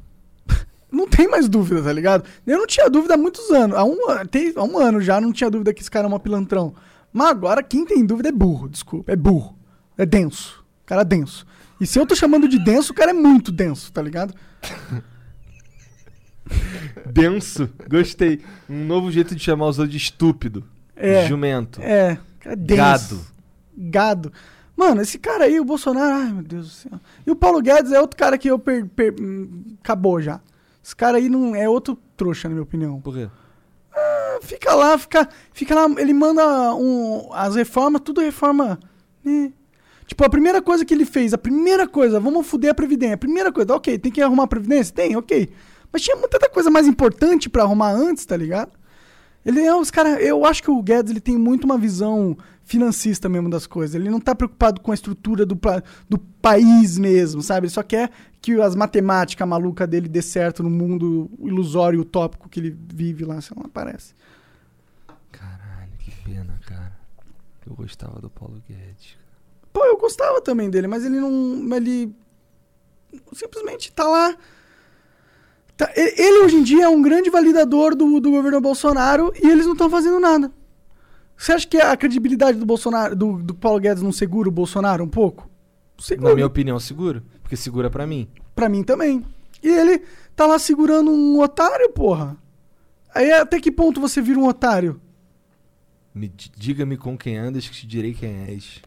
[0.92, 2.26] não tem mais dúvida, tá ligado?
[2.46, 3.98] Eu não tinha dúvida há muitos anos, há um,
[4.30, 6.76] tem, há um ano já não tinha dúvida que esse cara é uma pilantrão.
[7.14, 9.58] Mas agora quem tem dúvida é burro, desculpa, é burro,
[9.98, 11.46] é denso, o cara é denso.
[11.80, 14.34] E se eu tô chamando de denso, o cara é muito denso, tá ligado?
[17.06, 18.42] Denso, gostei.
[18.70, 20.64] Um novo jeito de chamar os outros de estúpido.
[20.96, 21.26] É.
[21.28, 21.82] Jumento.
[21.82, 22.56] É, é.
[22.56, 23.20] Gado.
[23.78, 24.34] Gado.
[24.76, 27.00] Mano, esse cara aí, o Bolsonaro, ai meu Deus do céu.
[27.26, 29.14] E o Paulo Guedes é outro cara que eu per, per-
[29.82, 30.40] acabou já.
[30.84, 33.00] Esse cara aí não é outro trouxa, na minha opinião.
[33.00, 33.30] Por quê?
[34.42, 38.78] Fica lá, fica, fica lá, ele manda um, as reformas, tudo reforma.
[39.24, 39.54] né?
[40.06, 43.16] Tipo, a primeira coisa que ele fez, a primeira coisa, vamos fuder a Previdência.
[43.16, 44.94] A primeira coisa, ok, tem que arrumar a Previdência?
[44.94, 45.50] Tem, ok.
[45.94, 48.72] Mas tinha muita coisa mais importante pra arrumar antes, tá ligado?
[49.46, 53.28] Ele é os cara, eu acho que o Guedes ele tem muito uma visão financista
[53.28, 53.94] mesmo das coisas.
[53.94, 55.60] Ele não tá preocupado com a estrutura do,
[56.10, 57.68] do país mesmo, sabe?
[57.68, 58.10] Ele só quer
[58.42, 63.42] que as matemáticas malucas dele dê certo no mundo ilusório, utópico que ele vive lá,
[63.42, 64.16] sei lá, parece.
[65.32, 66.98] Caralho, que pena, cara.
[67.68, 69.18] Eu gostava do Paulo Guedes.
[69.74, 71.76] Pô, eu gostava também dele, mas ele não.
[71.76, 72.16] Ele.
[73.34, 74.36] Simplesmente tá lá.
[75.86, 79.66] Tá- ele hoje em dia é um grande validador do, do governo Bolsonaro e eles
[79.66, 80.52] não estão fazendo nada.
[81.38, 85.04] Você acha que a credibilidade do Bolsonaro, do, do Paulo Guedes não segura o Bolsonaro
[85.04, 85.50] um pouco?
[86.00, 86.30] Segura.
[86.30, 87.24] Na minha opinião, segura.
[87.42, 88.28] Porque segura pra mim.
[88.56, 89.26] Pra mim também.
[89.62, 90.02] E ele
[90.36, 92.38] tá lá segurando um otário, porra.
[93.14, 95.00] Aí até que ponto você vira um otário?
[96.14, 98.82] Me, di- diga-me com quem andas que te direi quem és.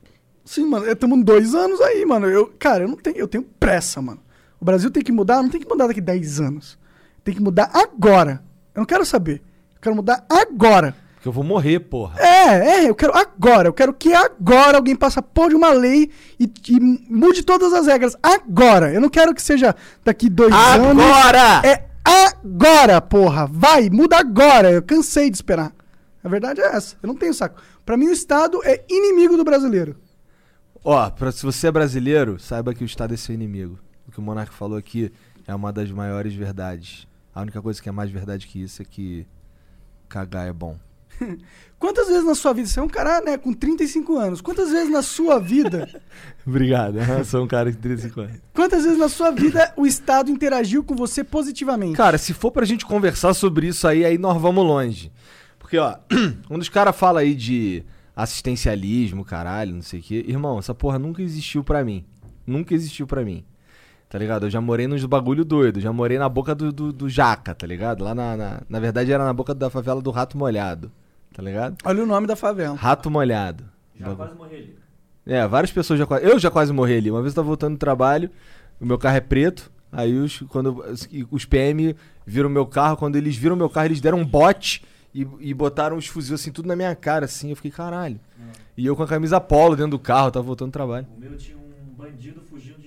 [0.44, 2.26] Sim, mano, estamos dois anos aí, mano.
[2.26, 4.20] Eu, cara, eu não tenho, eu tenho pressa, mano.
[4.60, 6.78] O Brasil tem que mudar, não tem que mudar daqui 10 anos.
[7.26, 8.40] Tem que mudar agora.
[8.72, 9.42] Eu não quero saber.
[9.74, 10.94] Eu quero mudar agora.
[11.14, 12.20] Porque eu vou morrer, porra.
[12.20, 13.66] É, é, eu quero agora.
[13.66, 16.08] Eu quero que agora alguém passe a porra de uma lei
[16.38, 18.16] e, e mude todas as regras.
[18.22, 18.92] Agora.
[18.92, 21.02] Eu não quero que seja daqui dois anos.
[21.02, 21.66] Agora!
[21.66, 23.48] É agora, porra.
[23.50, 24.70] Vai, muda agora.
[24.70, 25.72] Eu cansei de esperar.
[26.22, 26.94] A verdade é essa.
[27.02, 27.60] Eu não tenho saco.
[27.84, 29.96] Pra mim, o Estado é inimigo do brasileiro.
[30.84, 33.80] Ó, pra, se você é brasileiro, saiba que o Estado é seu inimigo.
[34.06, 35.10] O que o Monarca falou aqui
[35.44, 37.08] é uma das maiores verdades.
[37.36, 39.26] A única coisa que é mais verdade que isso é que
[40.08, 40.78] cagar é bom.
[41.78, 44.90] Quantas vezes na sua vida, você é um cara, né, com 35 anos, quantas vezes
[44.90, 45.86] na sua vida,
[46.46, 46.98] Obrigado.
[46.98, 48.36] Eu sou um cara de 35 anos.
[48.54, 51.94] quantas vezes na sua vida o Estado interagiu com você positivamente?
[51.94, 55.12] Cara, se for pra gente conversar sobre isso aí, aí nós vamos longe.
[55.58, 55.94] Porque, ó,
[56.48, 60.24] um dos caras fala aí de assistencialismo, caralho, não sei o quê.
[60.26, 62.02] Irmão, essa porra nunca existiu pra mim.
[62.46, 63.44] Nunca existiu pra mim.
[64.16, 64.46] Tá ligado?
[64.46, 65.78] Eu já morei nos bagulho doido.
[65.78, 68.02] Já morei na boca do, do, do Jaca, tá ligado?
[68.02, 68.62] Lá na, na.
[68.66, 70.90] Na verdade era na boca da favela do Rato Molhado.
[71.34, 71.76] Tá ligado?
[71.84, 72.74] Olha o nome da favela.
[72.76, 73.64] Rato Molhado.
[73.94, 74.76] Já Bagu- quase morri ali.
[75.26, 76.24] é, várias pessoas já quase.
[76.24, 77.10] Eu já quase morri ali.
[77.10, 78.30] Uma vez eu tava voltando do trabalho,
[78.80, 79.70] o meu carro é preto.
[79.92, 80.82] Aí os, quando,
[81.30, 84.82] os PM viram meu carro, quando eles viram meu carro, eles deram um bote
[85.14, 87.50] e, e botaram os fuzis assim, tudo na minha cara, assim.
[87.50, 88.18] Eu fiquei, caralho.
[88.78, 91.06] E eu com a camisa polo dentro do carro, tava voltando do trabalho.
[91.14, 92.85] O meu tinha um bandido fugindo de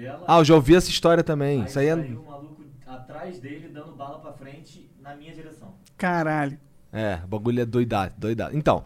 [0.00, 0.24] favela.
[0.26, 1.60] Ah, eu já ouvi essa história também.
[1.60, 1.96] aí Isso aí é.
[1.96, 5.74] saiu um maluco atrás dele dando bala pra frente na minha direção.
[5.96, 6.58] Caralho.
[6.92, 8.56] É, o bagulho é doidado, doidado.
[8.56, 8.82] Então,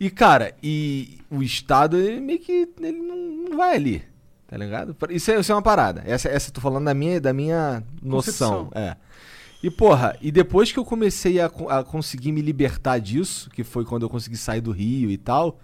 [0.00, 4.02] e cara, e o Estado ele meio que ele não, não vai ali,
[4.46, 4.96] tá ligado?
[5.10, 6.02] Isso é, isso é uma parada.
[6.04, 8.66] Essa, essa eu tô falando da minha, da minha noção.
[8.66, 8.70] Concepção.
[8.74, 8.96] É.
[9.62, 13.84] E porra, e depois que eu comecei a, a conseguir me libertar disso, que foi
[13.84, 15.58] quando eu consegui sair do Rio e tal,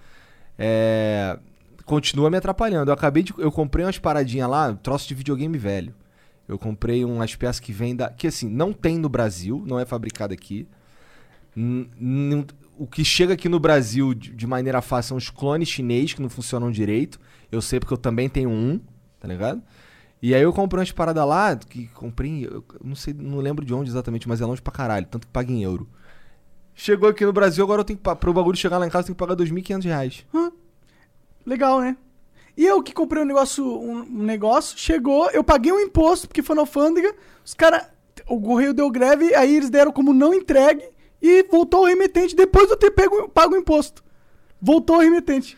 [0.59, 1.38] é,
[1.85, 2.90] continua me atrapalhando.
[2.90, 3.35] Eu acabei de.
[3.38, 5.95] Eu comprei umas paradinhas lá, troço de videogame velho.
[6.47, 8.11] Eu comprei umas peças que vêm da.
[8.11, 10.66] Que assim, não tem no Brasil, não é fabricado aqui.
[12.77, 16.29] O que chega aqui no Brasil de, maneira fácil são os clones chinês que não
[16.29, 17.21] funcionam direito.
[17.51, 18.81] Eu sei porque eu também tenho um,
[19.21, 19.62] tá ligado?
[20.21, 23.75] E aí eu comprei umas paradas lá, que comprei, eu não sei, não lembro de
[23.75, 25.88] onde exatamente, mas é longe pra caralho, tanto que paga em euro.
[26.75, 29.14] Chegou aqui no Brasil, agora eu tenho que, pro bagulho chegar lá em casa, eu
[29.14, 30.27] tenho que pagar 2.500 reais.
[31.44, 31.96] Legal, né?
[32.57, 36.55] E eu que comprei um negócio, um, negócio, chegou, eu paguei um imposto, porque foi
[36.55, 37.87] na alfândega, os caras,
[38.28, 40.85] o correio deu greve, aí eles deram como não entregue
[41.20, 44.05] e voltou o remetente depois de eu ter pego, pago o imposto.
[44.61, 45.57] Voltou o remetente.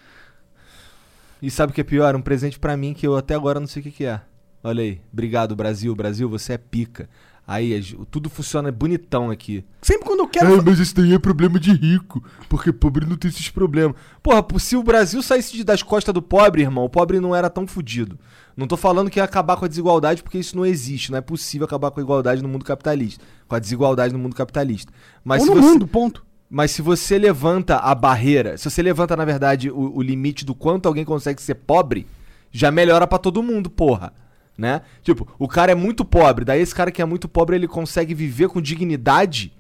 [1.43, 2.15] E sabe o que é pior?
[2.15, 4.21] Um presente pra mim que eu até agora não sei o que, que é.
[4.63, 5.01] Olha aí.
[5.13, 5.95] Obrigado, Brasil.
[5.95, 7.07] Brasil, você é pica.
[7.47, 9.65] Aí, tudo funciona bonitão aqui.
[9.83, 10.61] Sempre quando eu quero.
[10.61, 13.95] Ah, mas isso daí é problema de rico, porque pobre não tem esses problemas.
[14.23, 17.67] Porra, se o Brasil saísse das costas do pobre, irmão, o pobre não era tão
[17.67, 18.19] fudido.
[18.57, 21.11] Não tô falando que ia acabar com a desigualdade, porque isso não existe.
[21.11, 23.23] Não é possível acabar com a igualdade no mundo capitalista.
[23.47, 24.91] Com a desigualdade no mundo capitalista.
[25.23, 25.69] Mas ou se no você...
[25.69, 26.25] mundo, ponto.
[26.49, 30.55] Mas se você levanta a barreira, se você levanta, na verdade, o, o limite do
[30.55, 32.07] quanto alguém consegue ser pobre,
[32.51, 34.15] já melhora pra todo mundo, porra.
[34.57, 34.83] Né?
[35.03, 38.15] Tipo, o cara é muito pobre, daí esse cara que é muito pobre, ele consegue
[38.15, 39.53] viver com dignidade,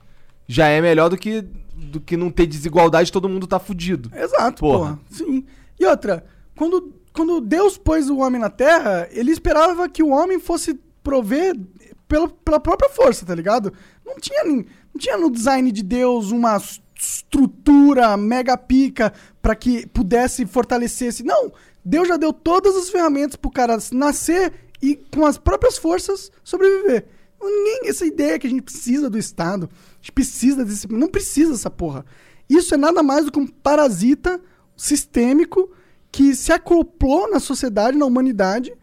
[0.46, 1.40] já é melhor do que,
[1.74, 4.10] do que não ter desigualdade todo mundo tá fudido.
[4.14, 4.78] Exato, Porra.
[4.78, 5.00] porra.
[5.10, 5.44] Sim.
[5.80, 6.24] E outra,
[6.56, 11.58] quando, quando Deus pôs o homem na terra, ele esperava que o homem fosse prover
[12.06, 13.72] pela, pela própria força, tá ligado?
[14.06, 16.56] Não tinha, nem- não tinha no design de Deus uma
[16.96, 21.24] estrutura mega pica pra que pudesse fortalecer esse.
[21.24, 21.52] Não!
[21.84, 24.52] Deus já deu todas as ferramentas pro cara nascer
[24.84, 27.06] e com as próprias forças sobreviver.
[27.42, 30.90] Ninguém, essa ideia que a gente precisa do Estado, a gente precisa desse.
[30.92, 32.04] Não precisa dessa porra.
[32.48, 34.38] Isso é nada mais do que um parasita
[34.76, 35.70] sistêmico
[36.12, 38.74] que se acoplou na sociedade, na humanidade.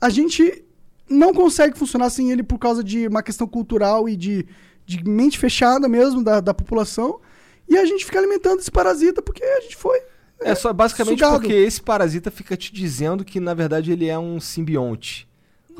[0.00, 0.64] A gente
[1.08, 4.46] não consegue funcionar sem ele por causa de uma questão cultural e de,
[4.86, 7.20] de mente fechada mesmo da, da população.
[7.68, 10.00] E a gente fica alimentando esse parasita porque a gente foi.
[10.40, 11.40] É só basicamente sugado.
[11.40, 15.29] porque esse parasita fica te dizendo que, na verdade, ele é um simbionte.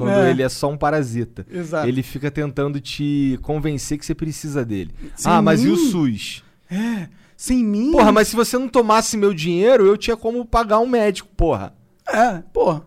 [0.05, 0.31] Quando É.
[0.31, 1.47] ele é só um parasita.
[1.51, 1.87] Exato.
[1.89, 4.93] Ele fica tentando te convencer que você precisa dele.
[5.17, 5.91] Sem ah, mas e o mim?
[5.91, 6.45] SUS?
[6.71, 7.93] É, sem mim.
[7.93, 11.75] Porra, mas se você não tomasse meu dinheiro, eu tinha como pagar um médico, porra.
[12.07, 12.87] É, porra.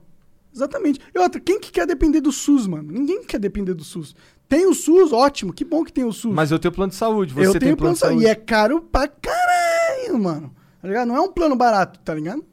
[0.56, 0.99] Exatamente.
[1.13, 2.91] E outra, quem que quer depender do SUS, mano?
[2.91, 4.15] Ninguém quer depender do SUS.
[4.47, 6.34] Tem o SUS, ótimo, que bom que tem o SUS.
[6.34, 8.15] Mas eu tenho plano de saúde, você eu tem tenho plano de saúde.
[8.21, 8.28] saúde.
[8.28, 10.54] E é caro pra caralho, mano.
[10.82, 11.08] Tá ligado?
[11.08, 12.43] Não é um plano barato, tá ligado?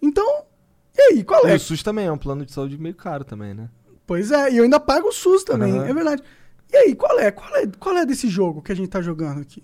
[0.00, 0.44] Então,
[1.00, 1.54] e aí, qual E é?
[1.54, 3.68] o SUS também é um plano de saúde meio caro também, né?
[4.06, 5.86] Pois é, e eu ainda pago o SUS também, Aham.
[5.88, 6.22] é verdade.
[6.72, 7.30] E aí, qual é?
[7.30, 9.62] Qual é, qual é desse jogo que a gente tá jogando aqui?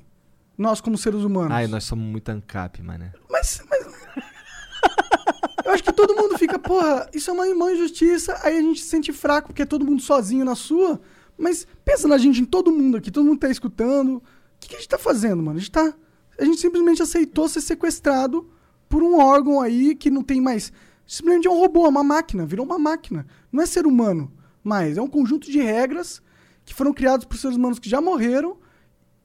[0.57, 1.53] Nós como seres humanos.
[1.53, 3.12] Ai, nós somos muito ANCAP, mané.
[3.31, 3.85] Mas, mas...
[5.64, 8.81] eu acho que todo mundo fica, porra, isso é uma, uma injustiça, aí a gente
[8.81, 11.01] se sente fraco porque é todo mundo sozinho na sua.
[11.37, 14.16] Mas pensa na gente, em todo mundo aqui, todo mundo tá escutando.
[14.16, 14.22] O
[14.59, 15.59] que, que a gente tá fazendo, mano?
[15.59, 15.92] A gente tá.
[16.38, 18.49] A gente simplesmente aceitou ser sequestrado
[18.88, 20.72] por um órgão aí que não tem mais.
[21.07, 23.27] Simplesmente é um robô, é uma máquina, virou uma máquina.
[23.53, 26.21] Não é ser humano, mas é um conjunto de regras
[26.64, 28.57] que foram criados por seres humanos que já morreram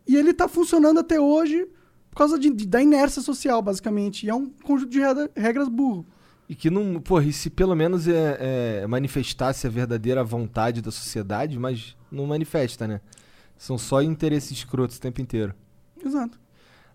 [0.08, 1.68] e ele tá funcionando até hoje
[2.12, 4.26] por causa de- de- da inércia social, basicamente.
[4.26, 6.06] E é um conjunto de regra- regras burro.
[6.48, 7.00] E que não.
[7.00, 12.26] Porra, e se pelo menos é, é, manifestasse a verdadeira vontade da sociedade, mas não
[12.28, 13.00] manifesta, né?
[13.58, 15.54] São só interesses escrotos o tempo inteiro.
[16.04, 16.38] Exato.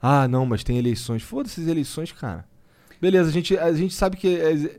[0.03, 1.23] Ah, não, mas tem eleições.
[1.23, 2.45] Foda-se as eleições, cara.
[3.01, 4.29] Beleza, a gente, a gente sabe que.
[4.29, 4.79] é,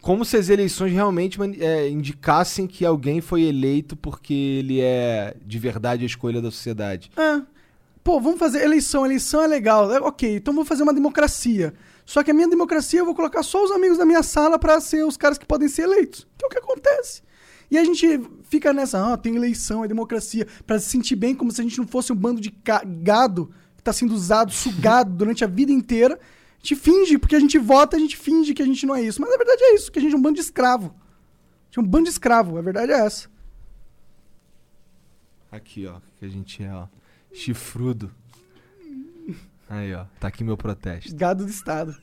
[0.00, 5.58] como se as eleições realmente é, indicassem que alguém foi eleito porque ele é de
[5.58, 7.10] verdade a escolha da sociedade.
[7.16, 7.42] É.
[8.04, 9.04] Pô, vamos fazer eleição.
[9.04, 9.92] Eleição é legal.
[9.92, 11.74] É, ok, então vamos fazer uma democracia.
[12.06, 14.80] Só que a minha democracia eu vou colocar só os amigos da minha sala pra
[14.80, 16.26] ser os caras que podem ser eleitos.
[16.38, 17.22] Que é o que acontece.
[17.70, 18.06] E a gente
[18.48, 21.76] fica nessa, ah, tem eleição, é democracia, pra se sentir bem como se a gente
[21.76, 22.50] não fosse um bando de
[23.02, 26.18] gado que tá sendo usado, sugado durante a vida inteira.
[26.68, 29.00] A gente finge, porque a gente vota, a gente finge que a gente não é
[29.00, 29.22] isso.
[29.22, 30.88] Mas na verdade é isso, que a gente é um bando de escravo.
[30.88, 33.30] A gente é um bando de escravo, a verdade é essa.
[35.50, 36.86] Aqui, ó, que a gente é, ó.
[37.32, 38.14] Chifrudo.
[39.66, 40.04] Aí, ó.
[40.20, 41.16] Tá aqui meu protesto.
[41.16, 41.96] Gado do Estado.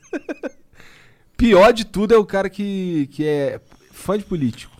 [1.36, 3.60] Pior de tudo é o cara que, que é
[3.92, 4.76] fã de político.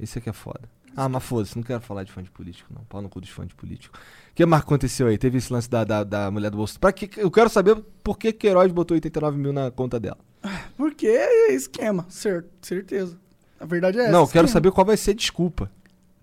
[0.00, 0.68] Esse aqui é foda.
[0.96, 2.82] Ah, mas foda-se, não quero falar de fã de político, não.
[2.84, 3.96] Pau no cu dos fãs de político.
[4.30, 5.16] O que mais aconteceu aí?
[5.16, 6.78] Teve esse lance da, da, da mulher do bolso.
[6.80, 10.18] Pra que, eu quero saber por que Queiroz botou 89 mil na conta dela.
[10.76, 13.16] Porque é esquema, cer certeza.
[13.58, 14.12] A verdade é essa.
[14.12, 14.48] não, eu quero esquema.
[14.48, 15.70] saber qual vai ser a desculpa.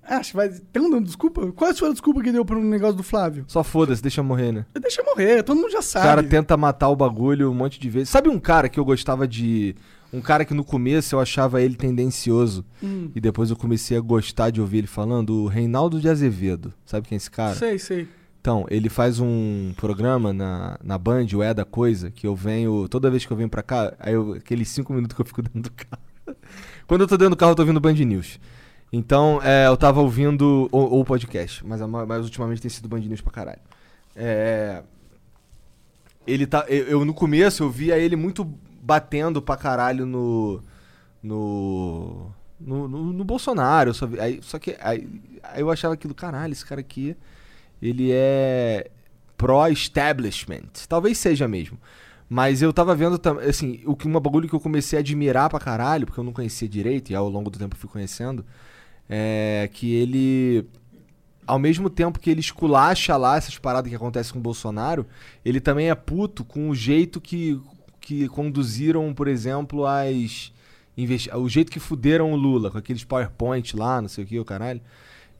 [0.03, 0.49] Acho que vai.
[0.49, 1.51] Tem dando desculpa?
[1.51, 3.43] Qual foi a desculpa que deu pro negócio do Flávio?
[3.47, 4.65] Só foda-se, deixa morrer, né?
[4.79, 6.05] Deixa morrer, todo mundo já O sabe.
[6.05, 8.09] cara tenta matar o bagulho um monte de vezes.
[8.09, 9.75] Sabe um cara que eu gostava de.
[10.13, 12.65] Um cara que no começo eu achava ele tendencioso.
[12.81, 16.73] Hum, E depois eu comecei a gostar de ouvir ele falando, o Reinaldo de Azevedo.
[16.85, 17.55] Sabe quem é esse cara?
[17.55, 18.07] sei, sei.
[18.39, 22.87] Então, ele faz um programa na, na Band, o É da Coisa, que eu venho.
[22.87, 25.41] Toda vez que eu venho pra cá, aí eu- aqueles cinco minutos que eu fico
[25.43, 26.37] dentro do carro.
[26.87, 28.39] Quando eu tô dentro do carro, eu tô ouvindo Band News.
[28.93, 30.69] Então, é, eu tava ouvindo.
[30.71, 33.59] Ou, ou podcast, mas, mas ultimamente tem sido Band News pra caralho.
[34.15, 34.81] É.
[36.25, 36.65] Ele tá.
[36.69, 38.45] Eu, eu, no começo eu via ele muito
[38.87, 40.61] batendo pra caralho no.
[41.21, 42.31] No.
[42.59, 43.93] No, no, no Bolsonaro.
[43.93, 45.07] Só, aí, só que aí,
[45.43, 47.15] aí eu achava aquilo, caralho, esse cara aqui.
[47.81, 48.89] Ele é
[49.37, 50.87] pró-establishment.
[50.87, 51.77] Talvez seja mesmo.
[52.29, 55.59] Mas eu tava vendo assim, o que uma bagulho que eu comecei a admirar pra
[55.59, 58.45] caralho, porque eu não conhecia direito, e ao longo do tempo fui conhecendo,
[59.07, 60.67] é que ele.
[61.45, 65.05] Ao mesmo tempo que ele esculacha lá essas paradas que acontecem com o Bolsonaro,
[65.45, 67.61] ele também é puto com o jeito que,
[68.07, 70.53] que conduziram, por exemplo, as.
[71.35, 74.45] O jeito que fuderam o Lula, com aqueles PowerPoint lá, não sei o que, o
[74.45, 74.79] caralho.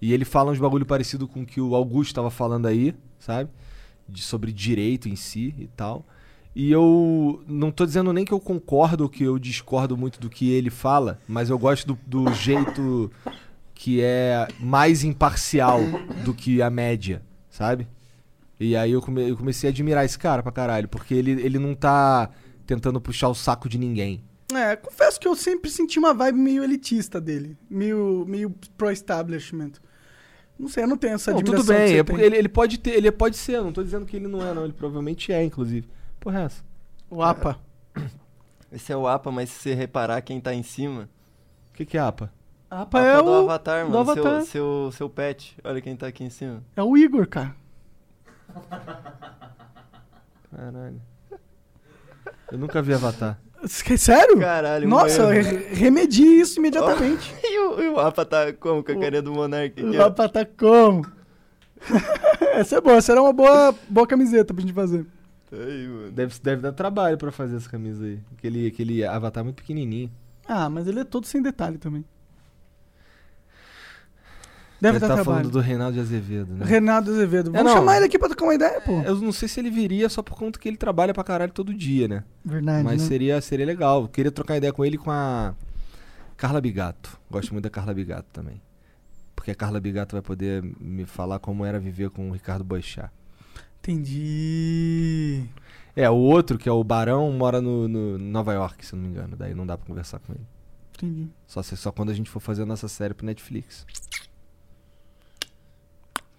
[0.01, 3.49] E ele fala uns bagulho parecido com o que o Augusto tava falando aí, sabe?
[4.07, 6.05] De, sobre direito em si e tal.
[6.53, 10.29] E eu não tô dizendo nem que eu concordo ou que eu discordo muito do
[10.29, 13.09] que ele fala, mas eu gosto do, do jeito
[13.73, 15.79] que é mais imparcial
[16.25, 17.87] do que a média, sabe?
[18.59, 21.57] E aí eu, come- eu comecei a admirar esse cara pra caralho, porque ele, ele
[21.59, 22.29] não tá
[22.67, 24.23] tentando puxar o saco de ninguém.
[24.53, 27.57] É, confesso que eu sempre senti uma vibe meio elitista dele.
[27.69, 29.73] Meio, meio pro-establishment.
[30.57, 32.49] Não sei, eu não tenho essa Não, admiração tudo que bem, você é ele, ele
[32.49, 34.63] pode ter, ele pode ser, não tô dizendo que ele não é, não.
[34.63, 35.87] Ele provavelmente é, inclusive.
[36.19, 36.63] Porra, é essa?
[37.09, 37.59] O APA.
[38.71, 41.09] Esse é o APA, mas se você reparar quem tá em cima.
[41.69, 42.33] O que, que é APA?
[42.69, 44.11] APA APA é do o, Avatar, do mano.
[44.11, 44.41] Avatar.
[44.41, 45.57] Seu, seu, seu pet.
[45.63, 46.61] Olha quem tá aqui em cima.
[46.75, 47.55] é o Igor, cara.
[50.51, 51.01] Caralho.
[52.51, 53.39] Eu nunca vi Avatar.
[53.97, 54.39] Sério?
[54.39, 55.33] Caralho, Nossa, mano.
[55.41, 57.33] re- remedie isso imediatamente.
[57.43, 58.83] E o, e o APA tá como?
[58.83, 60.05] Com a carinha do Monark aqui, O ó.
[60.05, 61.05] APA tá como?
[62.53, 65.05] essa é boa, essa era uma boa, boa camiseta pra gente fazer.
[65.49, 66.11] Tá aí, mano.
[66.11, 68.19] Deve, deve dar trabalho pra fazer essa camisa aí.
[68.37, 70.11] Aquele, aquele Avatar muito pequenininho.
[70.47, 72.05] Ah, mas ele é todo sem detalhe também.
[74.79, 75.37] Deve Ele dar tá trabalho.
[75.39, 76.63] falando do Reinaldo de Azevedo, né?
[76.65, 77.51] Renato Azevedo.
[77.51, 77.73] Vamos não.
[77.79, 79.01] chamar ele aqui pra trocar uma ideia, pô.
[79.01, 81.73] Eu não sei se ele viria só por conta que ele trabalha pra caralho todo
[81.73, 82.23] dia, né?
[82.45, 83.07] Verdade, Mas né?
[83.07, 84.03] seria, seria legal.
[84.03, 85.55] Eu queria trocar ideia com ele e com a
[86.35, 87.19] Carla Bigato.
[87.31, 88.61] Gosto muito da Carla Bigato também.
[89.35, 93.09] Porque a Carla Bigato vai poder me falar como era viver com o Ricardo Boechat.
[93.79, 95.43] Entendi.
[95.95, 99.09] É, o outro, que é o Barão, mora no, no Nova York, se não me
[99.09, 99.35] engano.
[99.35, 100.45] Daí não dá pra conversar com ele.
[100.95, 101.29] Entendi.
[101.47, 103.85] Só, se- só quando a gente for fazer a nossa série pro Netflix.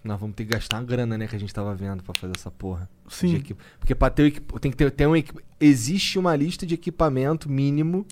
[0.03, 2.33] Nós vamos ter que gastar uma grana, né, que a gente tava vendo pra fazer
[2.37, 2.89] essa porra.
[3.09, 3.41] Sim.
[3.79, 5.13] Porque pra ter o tem que ter, ter um
[5.59, 8.05] existe uma lista de equipamento mínimo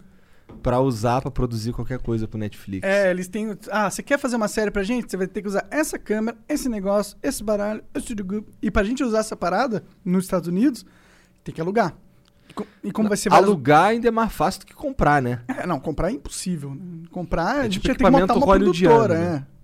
[0.61, 2.85] pra usar pra produzir qualquer coisa pro Netflix.
[2.85, 3.57] É, eles têm.
[3.71, 5.09] Ah, você quer fazer uma série pra gente?
[5.09, 8.45] Você vai ter que usar essa câmera, esse negócio, esse baralho, esse dugu.
[8.61, 10.85] E pra gente usar essa parada nos Estados Unidos,
[11.43, 11.95] tem que alugar.
[12.49, 15.41] E co- como vai ser várias- Alugar ainda é mais fácil do que comprar, né?
[15.47, 16.73] É, não, comprar é impossível.
[16.75, 17.05] né?
[17.11, 19.45] Comprar, a É gente tipo ia ter que montar uma produtora, né?
[19.53, 19.56] é.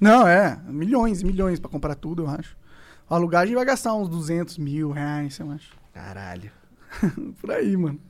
[0.00, 0.58] Não, é.
[0.68, 2.56] Milhões e milhões pra comprar tudo, eu acho.
[3.08, 5.70] A alugar a gente vai gastar uns 200 mil reais, eu acho.
[5.92, 6.50] Caralho.
[7.40, 8.00] Por aí, mano.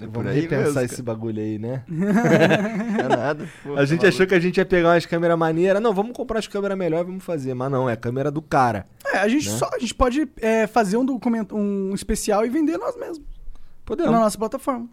[0.00, 1.82] É por Vamos aí repensar esse bagulho aí, né?
[1.90, 3.48] É nada.
[3.64, 5.82] Pô, A gente tá achou que a gente ia pegar umas câmeras maneiras.
[5.82, 7.52] Não, vamos comprar as câmeras melhores e vamos fazer.
[7.52, 8.86] Mas não, é a câmera do cara.
[9.04, 9.56] É, a gente Né?
[9.56, 13.26] só a gente pode é, fazer um documento, um especial e vender nós mesmos.
[13.84, 14.12] Podemos.
[14.12, 14.88] Na nossa plataforma,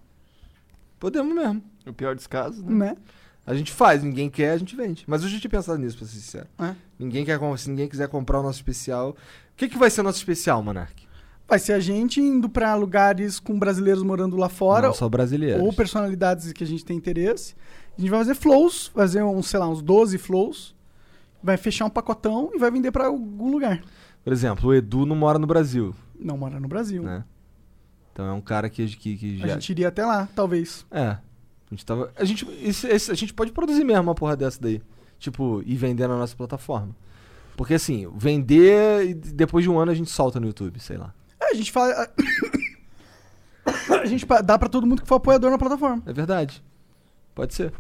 [1.00, 1.62] Podemos mesmo.
[1.86, 2.74] No pior dos casos, né?
[2.74, 2.98] né?
[3.46, 5.04] A gente faz, ninguém quer, a gente vende.
[5.08, 6.48] Mas eu já tinha pensado nisso, pra ser sincero.
[6.58, 6.76] É.
[6.98, 9.12] Ninguém quer, se ninguém quiser comprar o nosso especial.
[9.12, 9.16] O
[9.56, 11.06] que, que vai ser o nosso especial, Monark?
[11.48, 15.62] Vai ser a gente indo pra lugares com brasileiros morando lá fora Não só brasileiros.
[15.62, 17.56] ou personalidades que a gente tem interesse.
[17.96, 20.76] A gente vai fazer flows, fazer uns, sei lá, uns 12 flows.
[21.44, 23.84] Vai fechar um pacotão e vai vender pra algum lugar.
[24.24, 27.04] Por exemplo, o Edu não mora no Brasil, Não mora no Brasil.
[27.04, 27.24] né?
[28.12, 29.54] Então é um cara que, que, que A já...
[29.54, 30.84] gente iria até lá, talvez.
[30.90, 31.18] É.
[31.72, 32.12] A gente tava...
[32.16, 34.82] A gente, esse- esse- a gente pode produzir mesmo uma porra dessa daí.
[35.18, 36.96] Tipo, e vender na nossa plataforma.
[37.58, 41.14] Porque assim, vender e depois de um ano a gente solta no YouTube, sei lá.
[41.40, 41.94] É, a gente fala.
[44.02, 46.04] a gente dá pra todo mundo que for apoiador na plataforma.
[46.06, 46.64] É verdade.
[47.34, 47.74] Pode ser.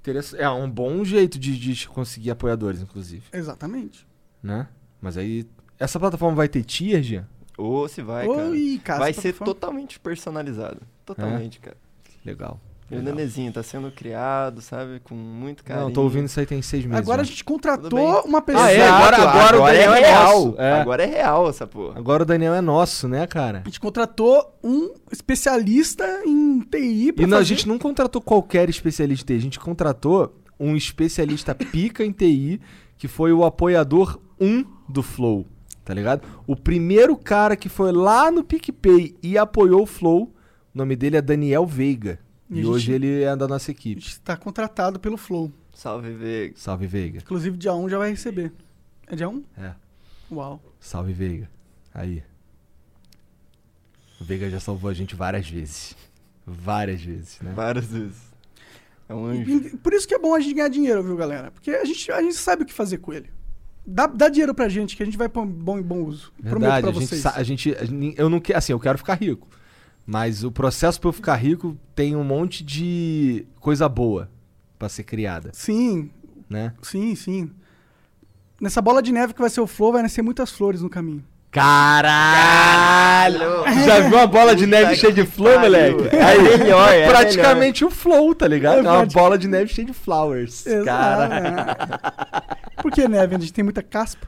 [0.00, 3.22] Interessa- É um bom jeito de, de conseguir apoiadores, inclusive.
[3.32, 4.06] Exatamente.
[4.42, 4.68] Né?
[5.00, 5.46] Mas aí.
[5.78, 7.26] Essa plataforma vai ter tier, Jean?
[7.56, 8.48] Ou se vai, cara.
[8.48, 8.98] Oi, cara.
[8.98, 10.80] vai essa ser plataforma- totalmente personalizado.
[11.06, 11.76] Totalmente, cara.
[12.24, 12.60] Legal.
[12.92, 15.00] E o nenezinho tá sendo criado, sabe?
[15.00, 15.86] Com muito carinho.
[15.86, 16.98] Não, tô ouvindo isso aí tem seis meses.
[17.00, 17.28] Agora a né?
[17.28, 18.64] gente Tudo contratou uma pessoa.
[18.66, 18.88] Ah, é?
[18.88, 20.44] Agora- agora o Daniel é real.
[20.46, 20.80] nosso, é.
[20.80, 21.98] Agora é real essa porra.
[21.98, 23.62] Agora o Daniel é nosso, né, cara?
[23.64, 28.20] A gente contratou um especialista em TI pra E não, a fazer- gente não contratou
[28.20, 32.60] qualquer especialista em TI, a gente contratou um especialista pica em TI,
[32.98, 35.46] que foi o apoiador 1 do Flow,
[35.84, 36.22] tá ligado?
[36.46, 40.24] O primeiro cara que foi lá no PicPay e apoiou o Flow,
[40.74, 42.18] o nome dele é Daniel Veiga.
[42.52, 44.00] E E, hoje ele é da nossa A equipe.
[44.00, 45.50] gente tá contratado pelo Flow.
[45.74, 46.54] Salve, Veiga.
[46.56, 47.18] Salve Veiga.
[47.18, 48.52] Inclusive, dia 1 já vai receber.
[49.06, 49.42] É dia 1?
[49.58, 49.72] É.
[50.30, 50.62] Uau.
[50.78, 51.50] Salve Veiga.
[51.94, 52.22] Aí.
[54.20, 55.96] O Veiga já salvou a gente várias vezes.
[56.46, 57.52] Várias vezes, né?
[57.54, 58.16] Várias vezes.
[59.08, 59.50] É um anjo.
[59.50, 61.50] E- Por isso que é bom a gente ganhar dinheiro, viu, galera?
[61.50, 63.30] Porque a gente, a gente sabe o que fazer com ele.
[63.84, 66.32] Dá, dá dinheiro pra gente, que a gente vai pôr bom em bom uso.
[66.40, 67.46] Prometo Verdade, pra a vocês.
[67.46, 69.48] gente, a gente- eu não quero, assim, eu quero ficar rico.
[70.06, 74.28] Mas o processo pra eu ficar rico tem um monte de coisa boa
[74.78, 76.10] pra ser criada, Sim,
[76.50, 76.72] né?
[76.82, 77.50] sim, sim.
[78.60, 81.22] Nessa bola de neve que vai ser o Flow, vai nascer muitas flores no caminho.
[82.42, 83.38] Caralho!
[83.84, 85.62] Já viu uma bola de neve cheia de flor, pariu.
[85.62, 86.16] moleque?
[86.16, 88.78] É melhor, é praticamente o flow, tá ligado?
[88.78, 90.64] É É uma bola de neve cheia de flowers.
[90.84, 92.82] Cara, Exato.
[92.82, 93.36] Por que neve?
[93.36, 94.26] A gente tem muita caspa.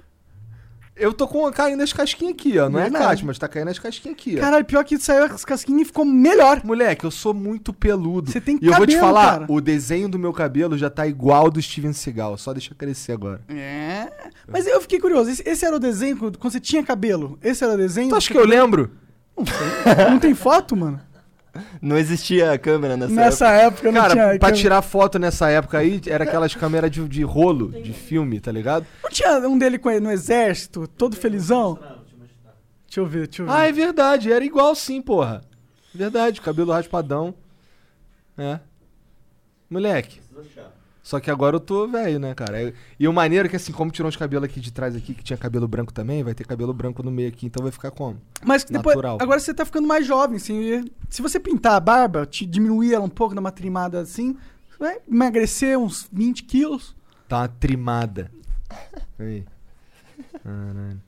[0.97, 2.69] Eu tô com caindo as casquinhas aqui, ó.
[2.69, 3.05] Não é Verdade.
[3.05, 4.41] casca, mas tá caindo as casquinhas aqui, ó.
[4.41, 6.61] Caralho, pior que saiu as casquinhas e ficou melhor.
[6.65, 8.31] Moleque, eu sou muito peludo.
[8.31, 9.47] Você tem E eu vou te cabelo, falar, cara.
[9.53, 12.37] o desenho do meu cabelo já tá igual ao do Steven Seagal.
[12.39, 13.41] Só deixa crescer agora.
[13.49, 14.09] É.
[14.47, 15.31] Mas eu fiquei curioso.
[15.31, 17.39] Esse, esse era o desenho quando você tinha cabelo?
[17.43, 18.09] Esse era o desenho?
[18.11, 18.91] Tu acha que eu lembro?
[20.11, 21.01] Não tem foto, mano?
[21.81, 24.25] Não existia câmera nessa, Nessa época não Cara, tinha.
[24.27, 24.57] pra câmera.
[24.57, 28.87] tirar foto nessa época aí, era aquelas câmeras de, de rolo, de filme, tá ligado?
[29.03, 31.79] Não tinha um dele com ele no exército, todo felizão?
[31.81, 32.55] Não, deixa eu mostrar.
[32.87, 33.53] Deixa eu ver, deixa eu ver.
[33.53, 35.43] Ah, é verdade, era igual sim, porra.
[35.95, 37.35] Verdade, cabelo raspadão.
[38.37, 38.59] É.
[39.71, 40.21] Moleque.
[40.21, 40.73] Precisa achar.
[41.05, 42.63] Só que agora eu tô velho, né, cara?
[42.63, 45.13] É- E o maneiro é que assim, como tirou uns cabelos aqui de trás aqui,
[45.13, 47.91] que tinha cabelo branco também, vai ter cabelo branco no meio aqui, então vai ficar
[47.91, 48.17] como?
[48.43, 49.19] Mas depois, natural.
[49.21, 50.83] agora você tá ficando mais jovem, assim.
[51.11, 54.33] Se você pintar a barba, te diminuir ela um pouco, dar uma trimada assim,
[54.71, 56.97] você vai emagrecer uns 20 quilos.
[57.29, 58.31] Tá uma trimada.
[59.19, 59.45] Aí.
[60.43, 61.01] Caralho.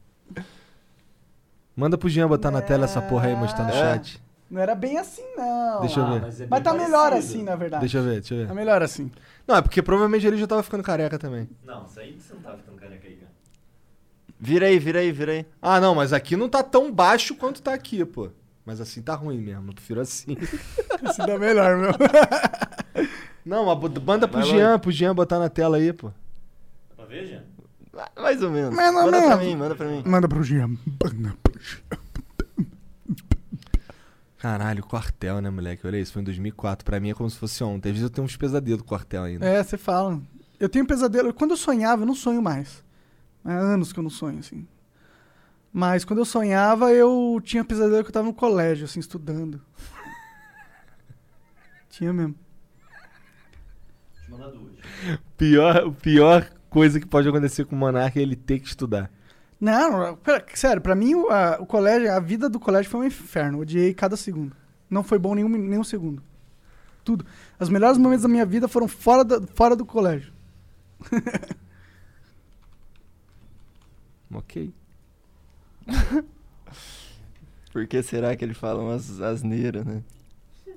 [1.74, 3.72] Manda pro Jean botar na tela essa porra aí, mostrar no É.
[3.72, 4.22] chat.
[4.48, 5.80] Não era bem assim, não.
[5.80, 6.20] Deixa eu ver.
[6.20, 7.34] mas, é Mas tá melhor parecido.
[7.34, 7.80] assim, na verdade.
[7.80, 8.58] Deixa eu ver, deixa eu Tá ver.
[8.58, 9.10] melhor assim.
[9.46, 11.48] Não, é porque provavelmente ele já tava ficando careca também.
[11.64, 13.30] Não, isso aí você não tá ficando careca aí, cara.
[14.38, 15.46] Vira aí, vira aí, vira aí.
[15.62, 18.30] Ah, não, mas aqui não tá tão baixo quanto tá aqui, pô.
[18.64, 20.36] Mas assim tá ruim mesmo, eu prefiro assim.
[21.04, 21.90] Assim dá melhor, meu.
[23.44, 26.08] Não, mas bo- manda pro Vai Jean, pro Jean botar na tela aí, pô.
[26.08, 27.42] Dá pra ver, Jean?
[28.20, 28.74] Mais ou menos.
[28.74, 30.02] Mais ou manda pra mim, manda pra mim.
[30.04, 30.68] Manda pro Jean.
[30.68, 31.98] Manda pro Jean.
[34.46, 35.84] Caralho, quartel, né, moleque?
[35.84, 36.84] Olha isso, foi em 2004.
[36.84, 37.88] Pra mim é como se fosse ontem.
[37.88, 39.44] Às vezes eu tenho uns pesadelos com quartel ainda.
[39.44, 40.22] É, você fala.
[40.60, 41.34] Eu tenho pesadelo.
[41.34, 42.84] Quando eu sonhava, eu não sonho mais.
[43.44, 44.64] Há anos que eu não sonho, assim.
[45.72, 49.60] Mas quando eu sonhava, eu tinha pesadelo que eu tava no colégio, assim, estudando.
[51.90, 52.36] tinha mesmo.
[54.28, 54.74] Eu mandar duas.
[55.36, 59.10] Pior, pior coisa que pode acontecer com o Monark é ele ter que estudar.
[59.60, 63.04] Não, pera, sério, pra mim o, a- o colégio, a vida do colégio foi um
[63.04, 63.58] inferno.
[63.58, 64.54] Eu odiei cada segundo.
[64.90, 66.22] Não foi bom nenhum, nenhum segundo.
[67.04, 67.24] Tudo.
[67.58, 70.32] Os melhores momentos da minha vida foram fora, da, fora do colégio.
[74.34, 74.72] Ok.
[77.72, 80.02] Por que será que ele fala umas asneiras, né?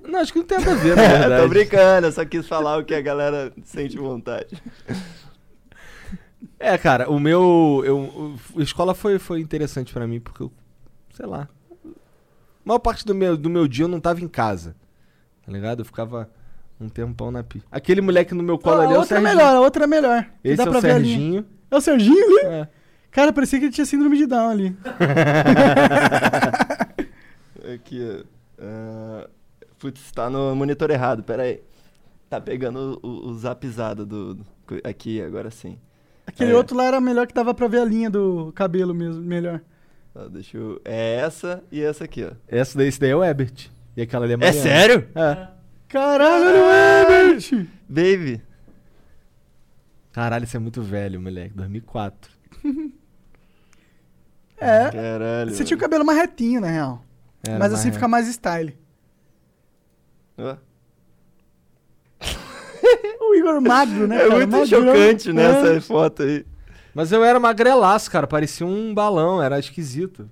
[0.06, 1.42] Não, acho que não tem nada a ver, na verdade.
[1.42, 4.62] Tô brincando, eu só quis falar o que a galera sente vontade.
[6.62, 7.82] É, cara, o meu.
[7.86, 10.52] Eu, a escola foi, foi interessante pra mim, porque eu.
[11.14, 11.48] Sei lá.
[11.84, 11.88] A
[12.64, 14.76] maior parte do meu, do meu dia eu não tava em casa.
[15.44, 15.80] Tá ligado?
[15.80, 16.28] Eu ficava
[16.78, 17.66] um tempão na pista.
[17.72, 19.38] Aquele moleque no meu colo Ah, ali é o outra é Serginho.
[19.38, 20.26] melhor, a outra é melhor.
[20.44, 20.80] Esse dá é o.
[20.80, 21.46] Serginho.
[21.70, 22.46] É o Serginho ali?
[22.54, 22.68] É.
[23.10, 24.76] Cara, parecia que ele tinha síndrome de Down ali.
[27.74, 28.24] Aqui, ó.
[28.62, 29.28] Ah,
[29.78, 31.60] putz, tá no monitor errado, pera aí.
[32.28, 34.46] Tá pegando o, o, o zapzado do, do-
[34.84, 35.78] Aqui, agora sim.
[36.26, 36.54] Aquele É.
[36.56, 39.60] outro lá era melhor que dava pra ver a linha do cabelo mesmo, melhor.
[40.14, 40.80] Ó, deixa eu...
[40.84, 42.32] É essa e essa aqui, ó.
[42.48, 43.68] Essa daí, esse daí é o Ebert.
[43.96, 44.62] E aquela ali é É Mariana.
[44.62, 45.08] sério?
[45.14, 45.48] É.
[45.88, 47.68] Caralho, olha o Ebert!
[47.88, 48.42] Baby.
[50.12, 51.54] Caralho, isso é muito velho, moleque.
[51.54, 52.30] 2004.
[54.62, 55.54] É, Caralho.
[55.54, 57.02] você tinha o cabelo mais retinho, na real.
[57.42, 57.94] Era Mas mais assim reto.
[57.94, 58.76] fica mais style.
[60.36, 60.54] Ó.
[63.30, 64.36] O Igor magro, né, É cara?
[64.36, 64.66] muito Magrão.
[64.66, 65.32] chocante É.
[65.32, 66.44] nessa foto aí.
[66.94, 68.26] Mas eu era magrelaço, cara.
[68.26, 70.28] Parecia um balão, era esquisito.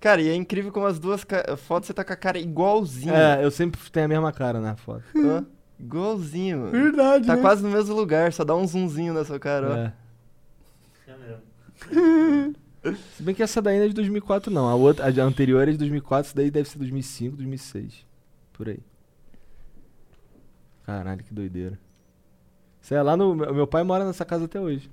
[0.00, 3.12] Cara, e é incrível como as duas ca- fotos você tá com a cara igualzinha.
[3.14, 5.04] É, eu sempre tenho a mesma cara na foto.
[5.16, 5.42] Ó,
[5.78, 6.70] Igualzinho, mano.
[6.70, 7.42] Verdade, Tá né?
[7.42, 9.76] quase no mesmo lugar, só dá um zoomzinho na sua cara, ó.
[9.76, 9.92] É.
[11.08, 12.54] É mesmo.
[13.16, 14.68] Se bem que essa daí não é de 2004, não.
[14.68, 18.06] A, outra, a anterior é de 2004, essa daí deve ser 2005, 2006.
[18.52, 18.80] Por aí.
[20.84, 21.78] Caralho, que doideira.
[22.82, 23.34] Isso é lá no.
[23.34, 24.90] Meu pai mora nessa casa até hoje.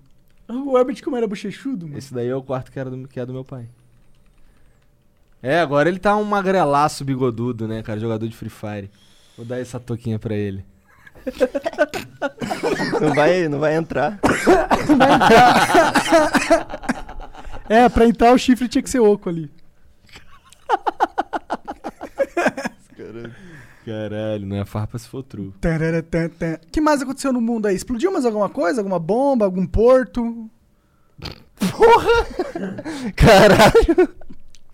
[0.48, 1.98] O Herbert, como era bochechudo, mano.
[1.98, 3.68] Esse daí é o quarto que, era do, que é do meu pai.
[5.42, 8.00] É, agora ele tá um magrelaço bigodudo, né, cara?
[8.00, 8.92] Jogador de Free Fire.
[9.38, 10.66] Vou dar essa toquinha pra ele.
[13.00, 14.20] Não vai, não vai entrar.
[17.70, 19.52] É, pra entrar o chifre tinha que ser oco ali.
[23.90, 24.46] Caralho.
[24.46, 25.48] Não é farpa se for true.
[25.48, 25.54] O
[26.72, 27.76] que mais aconteceu no mundo aí?
[27.76, 28.82] Explodiu mais alguma coisa?
[28.82, 29.46] Alguma bomba?
[29.46, 30.50] Algum porto?
[33.16, 34.10] Caralho.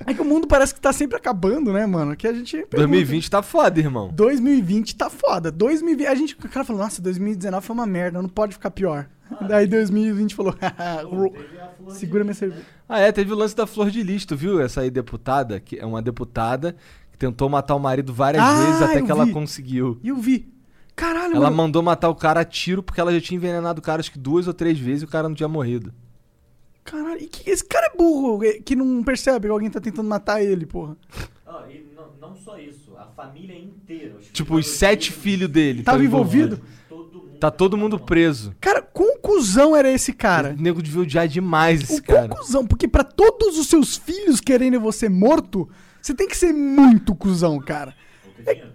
[0.05, 2.15] É que o mundo parece que tá sempre acabando, né, mano?
[2.15, 2.57] Que a gente.
[2.57, 2.77] pergunta.
[2.77, 4.11] 2020 tá foda, irmão.
[4.13, 5.51] 2020 tá foda.
[5.51, 9.07] 2020, a gente, o cara falou, nossa, 2019 foi uma merda, não pode ficar pior.
[9.47, 10.53] Daí 2020 falou,
[11.09, 12.33] Pô, segura minha né?
[12.33, 12.61] cerveja.
[12.87, 14.61] Ah, é, teve o lance da Flor de Lis, tu viu?
[14.61, 16.75] Essa aí deputada, que é uma deputada
[17.15, 19.31] que tentou matar o marido várias Ah, vezes até que ela vi.
[19.31, 19.97] conseguiu.
[20.03, 20.47] E eu vi.
[20.95, 21.55] Caralho, Ela mano.
[21.57, 24.19] mandou matar o cara a tiro porque ela já tinha envenenado o cara acho que
[24.19, 25.93] duas ou três vezes e o cara não tinha morrido.
[26.83, 30.43] Caralho, e que, esse cara é burro, que não percebe que alguém tá tentando matar
[30.43, 30.95] ele, porra.
[31.45, 34.15] Ó, e não, não só isso, a família inteira.
[34.19, 35.83] os Tipo, os sete filhos dele.
[35.83, 36.57] Tava envolvido?
[36.89, 38.53] Todo mundo Tá todo mundo preso.
[38.61, 40.55] Cara, quão cuzão era esse cara?
[40.57, 42.35] O nego devia odiar demais esse O quão cara.
[42.39, 45.67] cuzão, porque pra todos os seus filhos querendo você morto,
[46.05, 47.95] você tem que ser muito cuzão, cara.
[48.37, 48.73] Dinheiro.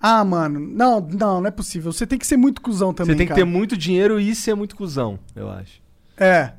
[0.00, 1.92] Ah, mano, não, não, não é possível.
[1.92, 3.42] Você tem que ser muito cuzão também, Você tem que cara.
[3.42, 5.82] ter muito dinheiro e ser muito cuzão, eu acho.
[6.16, 6.54] É.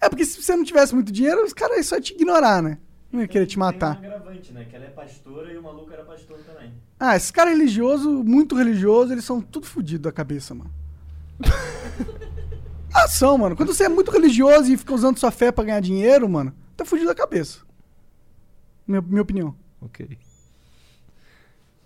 [0.00, 2.78] É porque se você não tivesse muito dinheiro, os caras iam só te ignorar, né?
[3.10, 4.00] Não ia querer te matar.
[4.00, 4.66] Tem um agravante, né?
[4.70, 6.72] Que ela é pastora e o maluco era pastor também.
[7.00, 10.70] Ah, esses caras religiosos, muito religiosos, eles são tudo fodidos da cabeça, mano.
[12.94, 13.56] ah, são, mano.
[13.56, 16.84] Quando você é muito religioso e fica usando sua fé pra ganhar dinheiro, mano, tá
[16.84, 17.63] fudido da cabeça.
[18.86, 19.54] Minha, minha opinião.
[19.80, 20.18] Ok.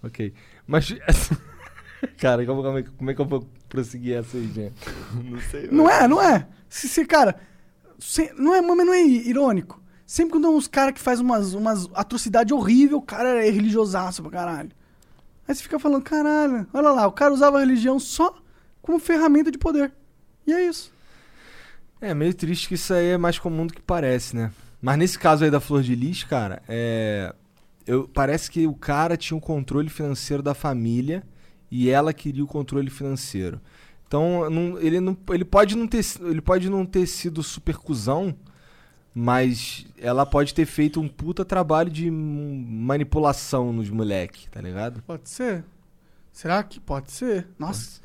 [0.03, 0.33] Ok.
[0.67, 0.95] Mas.
[2.19, 4.75] cara, como, como é, que- como é que eu vou prosseguir essa aí, gente?
[5.25, 5.69] Não sei.
[5.71, 5.91] Não mano.
[5.91, 6.47] é, não é?
[6.69, 7.39] Se, se cara,
[7.99, 9.83] se- não é, mas não é irônico.
[10.07, 14.23] Sempre quando é uns caras que faz umas, umas atrocidades horríveis, o cara é religiosaço
[14.23, 14.71] pra caralho.
[15.47, 18.35] Aí você fica falando, caralho, olha lá, o cara usava a religião só
[18.81, 19.93] como ferramenta de poder.
[20.47, 20.91] E é isso.
[22.01, 24.51] É meio triste que isso aí é mais comum do que parece, né?
[24.81, 27.35] Mas nesse caso aí da Flor de Lis, cara, é.
[27.87, 31.23] Eu, parece que o cara tinha o controle financeiro da família
[31.71, 33.61] e ela queria o controle financeiro.
[34.07, 38.35] Então, não- ele, não, ele, pode não ter, ele pode não ter sido super cuzão,
[39.15, 45.03] mas ela pode ter feito um puta trabalho de manipulação nos moleque, tá ligado?
[45.03, 45.65] Pode ser?
[46.33, 47.49] Será que pode ser?
[47.59, 48.01] Nossa.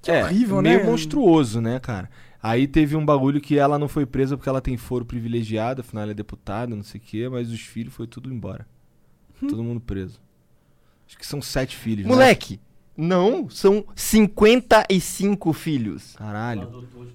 [0.00, 0.84] Que é, horrível, meio né?
[0.84, 2.08] monstruoso, né, cara?
[2.42, 6.02] Aí teve um bagulho que ela não foi presa porque ela tem foro privilegiado, afinal
[6.04, 8.66] ela é deputada, não sei o quê, mas os filhos foi tudo embora.
[9.42, 9.48] Hum.
[9.48, 10.20] Todo mundo preso.
[11.06, 12.12] Acho que são sete filhos, né?
[12.12, 12.60] Moleque,
[12.96, 16.14] não, são 55 filhos.
[16.16, 16.66] Caralho.
[16.80, 17.06] tipo,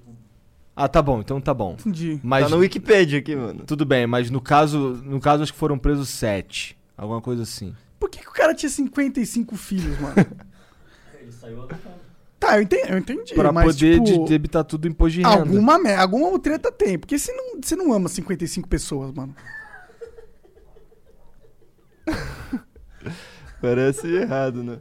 [0.76, 1.74] Ah, tá bom, então tá bom.
[1.80, 2.20] Entendi.
[2.24, 3.64] Mas Tá no Wikipedia aqui, mano.
[3.66, 7.74] tudo bem, mas no caso, no caso acho que foram presos sete, alguma coisa assim.
[8.00, 10.16] Por que, que o cara tinha 55 filhos, mano?
[11.22, 12.03] ele saiu adotando.
[12.46, 15.40] Tá, eu entendi, eu entendi Pra mas, poder tipo, de- debitar tudo imposto de renda.
[15.40, 16.98] Alguma, alguma treta tem.
[17.00, 19.36] Porque você não, você não ama 55 pessoas, mano.
[23.62, 24.80] Parece errado, né?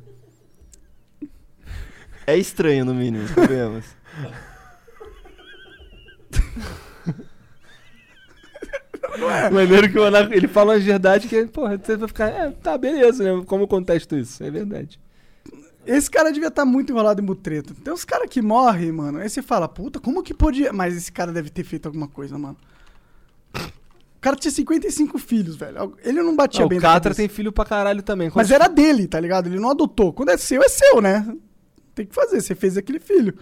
[2.27, 3.85] É estranho, no mínimo, sabemos.
[9.53, 12.79] Maneiro que o Monarca, ele fala uma verdade que, porra, você vai ficar, é, tá,
[12.79, 13.45] beleza, né?
[13.47, 14.43] Como eu contesto isso?
[14.43, 14.99] É verdade.
[15.85, 17.75] Esse cara devia estar muito enrolado em mutreta.
[17.83, 19.19] Tem uns caras que morrem, mano.
[19.19, 20.73] Aí você fala, puta, como que podia.
[20.73, 22.57] Mas esse cara deve ter feito alguma coisa, mano.
[23.55, 25.97] O cara tinha 55 filhos, velho.
[26.05, 28.31] Ele não batia Ah, bem o Catra tem filho pra caralho também.
[28.33, 29.49] Mas era dele, tá ligado?
[29.49, 30.13] Ele não adotou.
[30.13, 31.27] Quando é seu, é seu, né?
[31.93, 33.35] Tem que fazer, você fez aquele filho.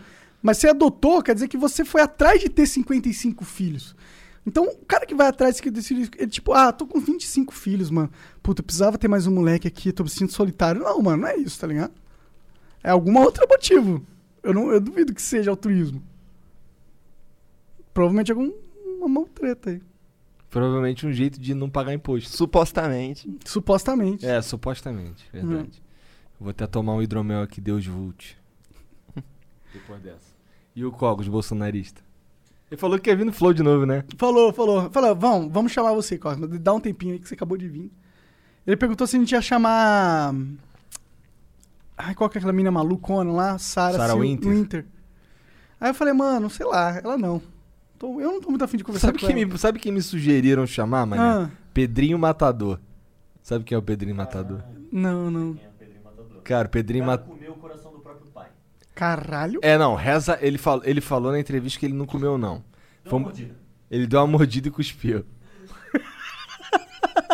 [0.42, 3.94] Mas você adotou, quer dizer que você foi atrás de ter 55 filhos.
[4.46, 7.90] Então, o cara que vai atrás que decide, ele tipo, ah, tô com 25 filhos,
[7.90, 8.10] mano.
[8.42, 10.82] Puta, precisava ter mais um moleque aqui, tô me sentindo solitário.
[10.82, 11.92] Não, mano, não é isso, tá ligado?
[12.82, 14.04] É algum outro motivo.
[14.42, 16.02] Eu, não, eu duvido que seja altruísmo.
[17.92, 18.52] Provavelmente algum
[18.98, 19.82] uma mão treta aí.
[20.50, 22.36] Provavelmente um jeito de não pagar imposto.
[22.36, 23.28] Supostamente.
[23.44, 24.26] Supostamente.
[24.26, 25.82] É, supostamente, verdade.
[26.38, 28.36] Eu vou até tomar um hidromel aqui, Deus Vult.
[29.72, 30.34] Depois dessa.
[30.74, 32.02] E o Cogos, bolsonarista?
[32.70, 34.04] Ele falou que quer vir no Flow de novo, né?
[34.16, 34.90] Falou, falou.
[34.90, 36.46] Falou, vamos, vamos chamar você, Cosmo.
[36.46, 37.90] Dá um tempinho aí que você acabou de vir.
[38.66, 40.34] Ele perguntou se a gente ia chamar.
[42.02, 43.58] Ai, qual que é aquela mina malucona lá?
[43.58, 44.86] Sarah, Sarah Sil- Winter.
[45.80, 47.40] Aí eu falei, mano, sei lá, ela não.
[47.98, 49.52] Tô- eu não tô muito afim de conversar Sabe com quem, ela.
[49.52, 51.22] me, sabe quem me sugeriram chamar, mano?
[51.22, 52.78] Ah, Pedrinho Matador.
[53.42, 54.62] Sabe quem é o Pedrinho Matador?
[54.92, 55.54] não, não.
[55.54, 56.42] Quem é o Pedrinho Matador?
[56.42, 57.34] Cara, o Pedrinho Matador.
[57.36, 58.48] comeu o coração do próprio pai.
[58.94, 59.60] Caralho.
[59.62, 60.38] É, não, reza.
[60.40, 62.56] Ele, fal, ele falou na entrevista que ele não comeu, não.
[63.02, 63.54] Deu Foi- uma mordida.
[63.90, 65.24] Ele deu uma mordida e cuspiu.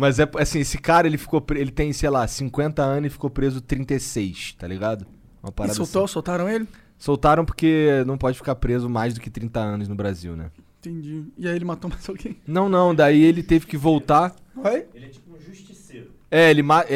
[0.00, 1.44] Mas é assim, esse cara, ele ficou.
[1.50, 5.06] Ele tem, sei lá, 50 anos e ficou preso 36, tá ligado?
[5.42, 6.12] Uma E parada soltou, assim.
[6.12, 6.66] soltaram ele?
[6.98, 10.50] Soltaram porque não pode ficar preso mais do que 30 anos no Brasil, né?
[10.80, 11.24] Entendi.
[11.36, 12.36] E aí ele matou mais alguém.
[12.46, 14.34] Não, não, daí ele teve que voltar.
[14.56, 14.86] Oi?
[14.94, 16.10] Ele é tipo um justiceiro.
[16.30, 16.88] É, ele mata.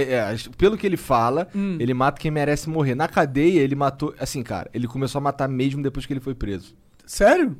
[0.56, 1.76] pelo que ele fala, Hum.
[1.80, 2.94] ele mata quem merece morrer.
[2.94, 4.14] Na cadeia, ele matou.
[4.18, 6.74] Assim, cara, ele começou a matar mesmo depois que ele foi preso.
[7.04, 7.56] Sério?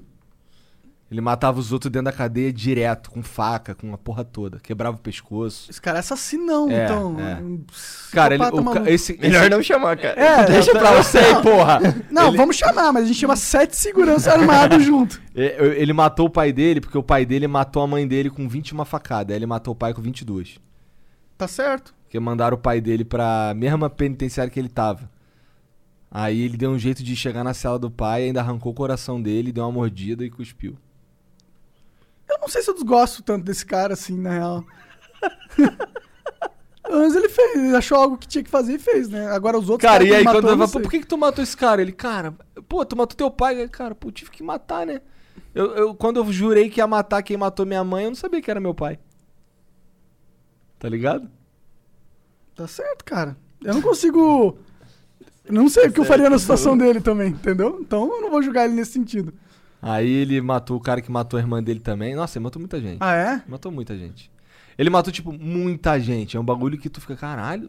[1.15, 4.59] Ele matava os outros dentro da cadeia direto, com faca, com a porra toda.
[4.59, 5.71] Quebrava o pescoço.
[5.71, 7.17] Esse cara é assassinão, É, então.
[7.21, 7.41] é.
[8.13, 10.21] Cara, ele, o ca- esse, Melhor esse- não chamar, cara.
[10.21, 11.79] É, Deixa pra você, porra!
[12.11, 15.23] Não, Ele- vamos chamar, mas a gente chama sete seguranças armados junto.
[15.37, 18.49] É, Ele matou o pai dele porque o pai dele matou a mãe dele com
[18.49, 19.33] 21 facadas.
[19.33, 20.59] Aí ele matou o pai com 22.
[21.39, 21.95] Tá certo.
[22.03, 25.09] Porque mandaram o pai dele pra mesma penitenciária que ele tava.
[26.11, 29.21] Aí ele deu um jeito de chegar na cela do pai, ainda arrancou o coração
[29.21, 30.77] dele, deu uma mordida e cuspiu.
[32.35, 34.65] Eu não sei se eu desgosto tanto desse cara assim, na real.
[36.91, 39.27] Mas ele fez, ele achou algo que tinha que fazer e fez, né?
[39.29, 41.17] Agora os outros Cara, e aí ele quando matou, eu falo, por que, que tu
[41.17, 41.81] matou esse cara?
[41.81, 42.35] Ele, cara,
[42.69, 43.59] pô, tu matou teu pai.
[43.59, 45.01] Ele, Cara, pô, tive que matar, né?
[45.55, 48.43] Eu, eu- quando eu jurei que ia matar quem matou minha mãe, eu não sabia
[48.43, 48.99] que era meu pai.
[50.79, 51.31] Tá ligado?
[52.55, 53.37] Tá certo, cara.
[53.63, 54.59] Eu não consigo.
[55.47, 57.79] eu Não sei o que eu faria na situação dele também, entendeu?
[57.81, 59.33] Então eu não vou julgar ele nesse sentido.
[59.87, 62.15] Aí ele matou o cara que matou a irmã dele também.
[62.15, 62.97] Nossa, ele matou muita gente.
[63.01, 63.43] Ah, é?
[63.47, 64.31] Matou muita gente.
[64.79, 66.37] Ele matou, tipo, muita gente.
[66.37, 67.69] É um bagulho que tu fica, caralho.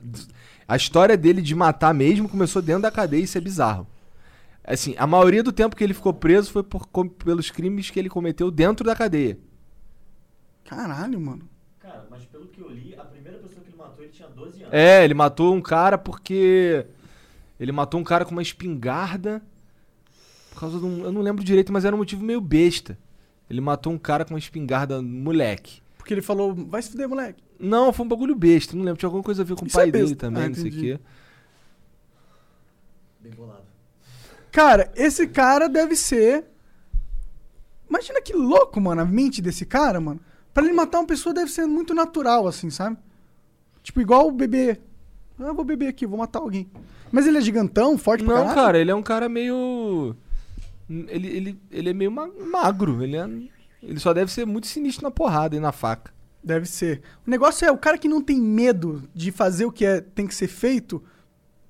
[0.67, 3.85] A história dele de matar mesmo começou dentro da cadeia, isso é bizarro.
[4.63, 7.99] Assim, a maioria do tempo que ele ficou preso foi por, com- pelos crimes que
[7.99, 9.37] ele cometeu dentro da cadeia.
[10.63, 11.47] Caralho, mano.
[11.79, 14.61] Cara, mas pelo que eu li, a primeira pessoa que ele matou, ele tinha 12
[14.63, 14.73] anos.
[14.73, 16.85] É, ele matou um cara porque.
[17.59, 19.41] Ele matou um cara com uma espingarda.
[20.55, 21.03] Por causa de um.
[21.03, 22.97] Eu não lembro direito, mas era um motivo meio besta.
[23.49, 25.81] Ele matou um cara com uma espingarda moleque.
[25.97, 27.43] Porque ele falou, vai se fuder, moleque.
[27.59, 28.75] Não, foi um bagulho besta.
[28.75, 28.97] Não lembro.
[28.97, 30.69] Tinha alguma coisa a ver com o Isso pai é dele também, Ah, não sei
[30.69, 30.99] o quê.
[33.19, 33.63] Bem bolado.
[34.51, 36.45] Cara, esse cara deve ser.
[37.89, 40.19] Imagina que louco, mano, a mente desse cara, mano.
[40.53, 42.97] Pra ele matar uma pessoa deve ser muito natural, assim, sabe?
[43.83, 44.79] Tipo, igual o bebê.
[45.37, 46.69] Ah, vou beber aqui, vou matar alguém.
[47.11, 48.55] Mas ele é gigantão, forte pra Não, caralho?
[48.55, 50.15] cara, ele é um cara meio.
[50.89, 53.01] Ele, ele, ele é meio ma- magro.
[53.03, 53.27] Ele, é...
[53.81, 56.13] ele só deve ser muito sinistro na porrada e na faca.
[56.43, 57.01] Deve ser.
[57.25, 60.27] O negócio é, o cara que não tem medo de fazer o que é, tem
[60.27, 61.03] que ser feito,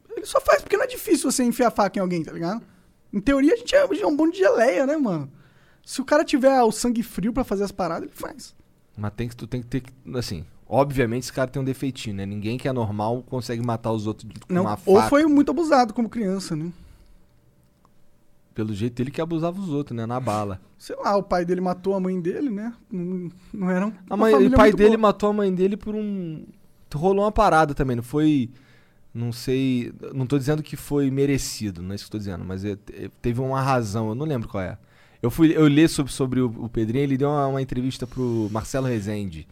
[0.09, 2.61] ele só faz porque não é difícil você enfiar a faca em alguém, tá ligado?
[3.13, 5.31] Em teoria, a gente é, é um bando de geleia, né, mano?
[5.85, 8.53] Se o cara tiver o sangue frio pra fazer as paradas, ele faz.
[8.97, 9.93] Mas tem que, tu tem que ter que.
[10.17, 12.25] Assim, obviamente esse cara tem um defeitinho, né?
[12.25, 14.91] Ninguém que é normal consegue matar os outros com Não, uma faca.
[14.91, 16.71] ou foi muito abusado como criança, né?
[18.55, 20.05] Pelo jeito ele que abusava os outros, né?
[20.05, 20.61] Na bala.
[20.77, 22.73] Sei lá, o pai dele matou a mãe dele, né?
[22.89, 25.01] Não, não era um, A mãe, o pai dele boa.
[25.09, 26.45] matou a mãe dele por um.
[26.93, 28.49] Rolou uma parada também, não foi.
[29.13, 29.93] Não sei.
[30.13, 32.77] Não tô dizendo que foi merecido, não é isso que eu tô dizendo, mas é-
[32.93, 34.77] é- teve uma razão, eu não lembro qual é.
[35.21, 38.47] Eu fui eu li sobre, sobre o, o Pedrinho, ele deu uma, uma entrevista pro
[38.51, 39.45] Marcelo Rezende.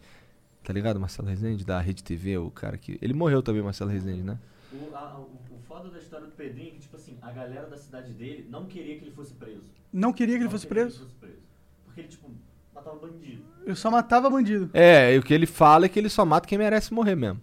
[0.62, 0.98] Tá ligado?
[0.98, 2.98] Marcelo Rezende, da Rede TV, o cara que.
[3.02, 4.38] Ele morreu também, Marcelo Rezende, né?
[4.74, 7.66] O, a- o, o foda da história do Pedrinho é que, tipo assim, a galera
[7.68, 9.70] da cidade dele não queria que ele fosse preso.
[9.92, 10.98] Não queria que ele Não fosse queria preso?
[10.98, 11.42] Que ele fosse preso.
[11.84, 12.30] Porque ele, tipo,
[12.74, 13.44] matava bandido.
[13.66, 14.70] Eu só matava bandido.
[14.74, 17.40] É, e o que ele fala é que ele só mata quem merece morrer mesmo.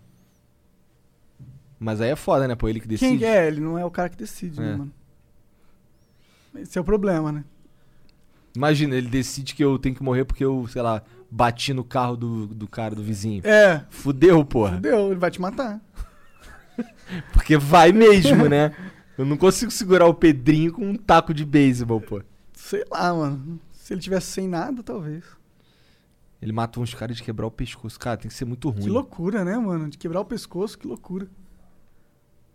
[1.79, 2.55] Mas aí é foda, né?
[2.55, 3.17] Pô, ele que decide.
[3.19, 3.47] Quem é?
[3.47, 4.75] Ele não é o cara que decide, né, É.
[4.75, 4.91] mano?
[6.55, 7.43] Esse é o problema, né?
[8.55, 11.01] Imagina, ele decide que eu tenho que morrer porque eu, sei lá,
[11.32, 13.41] bati no carro do, do cara, do vizinho.
[13.47, 14.73] É, Fudeu, porra.
[14.75, 15.79] fudeu, ele vai te matar.
[17.34, 18.74] Porque vai mesmo, né?
[19.17, 22.22] Eu não consigo segurar o Pedrinho com um taco de beisebol, pô.
[22.53, 23.59] Sei lá, mano.
[23.74, 25.24] Se ele tivesse sem nada, talvez.
[26.41, 27.99] Ele matou uns caras de quebrar o pescoço.
[27.99, 28.84] Cara, tem que ser muito ruim.
[28.84, 29.89] Que loucura, né, mano?
[29.89, 31.28] De quebrar o pescoço, que loucura.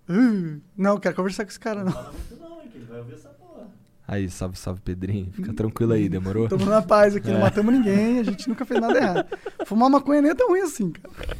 [0.08, 1.92] Uh, não, quero conversar com esse cara, Não não.
[1.92, 3.66] fala muito não, hein, que ele vai ouvir essa porra.
[4.08, 5.30] Aí, salve, salve, Pedrinho.
[5.32, 6.48] Fica tranquilo aí, demorou?
[6.48, 7.40] Tamo na paz aqui, não É.
[7.40, 9.38] matamos ninguém, a gente nunca fez nada errado.
[9.66, 11.36] Fumar maconha nem é tão ruim assim, cara.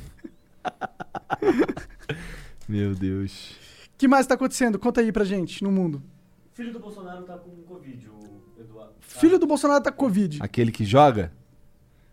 [2.69, 3.53] Meu Deus.
[3.95, 4.79] O que mais tá acontecendo?
[4.79, 6.03] Conta aí pra gente, no mundo.
[6.53, 8.93] Filho do Bolsonaro tá com Covid, o Eduardo.
[9.01, 9.39] Filho Ah.
[9.39, 10.39] do Bolsonaro tá com Covid.
[10.43, 11.33] Aquele que joga?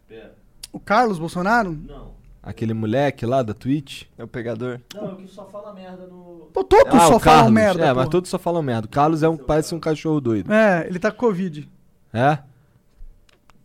[0.08, 0.36] Pera.
[0.72, 1.72] O Carlos Bolsonaro?
[1.72, 2.14] Não.
[2.42, 4.04] Aquele moleque lá da Twitch.
[4.18, 4.82] É o pegador.
[4.94, 6.50] Não, é o que só fala merda no.
[6.54, 7.54] Pô, todos Ah, só falam Carlos.
[7.54, 7.86] merda.
[7.86, 7.96] É, pô.
[7.96, 8.86] mas todos só falam merda.
[8.86, 10.52] O Carlos é um, parece um cachorro doido.
[10.52, 11.70] É, ele tá com Covid.
[12.12, 12.40] É?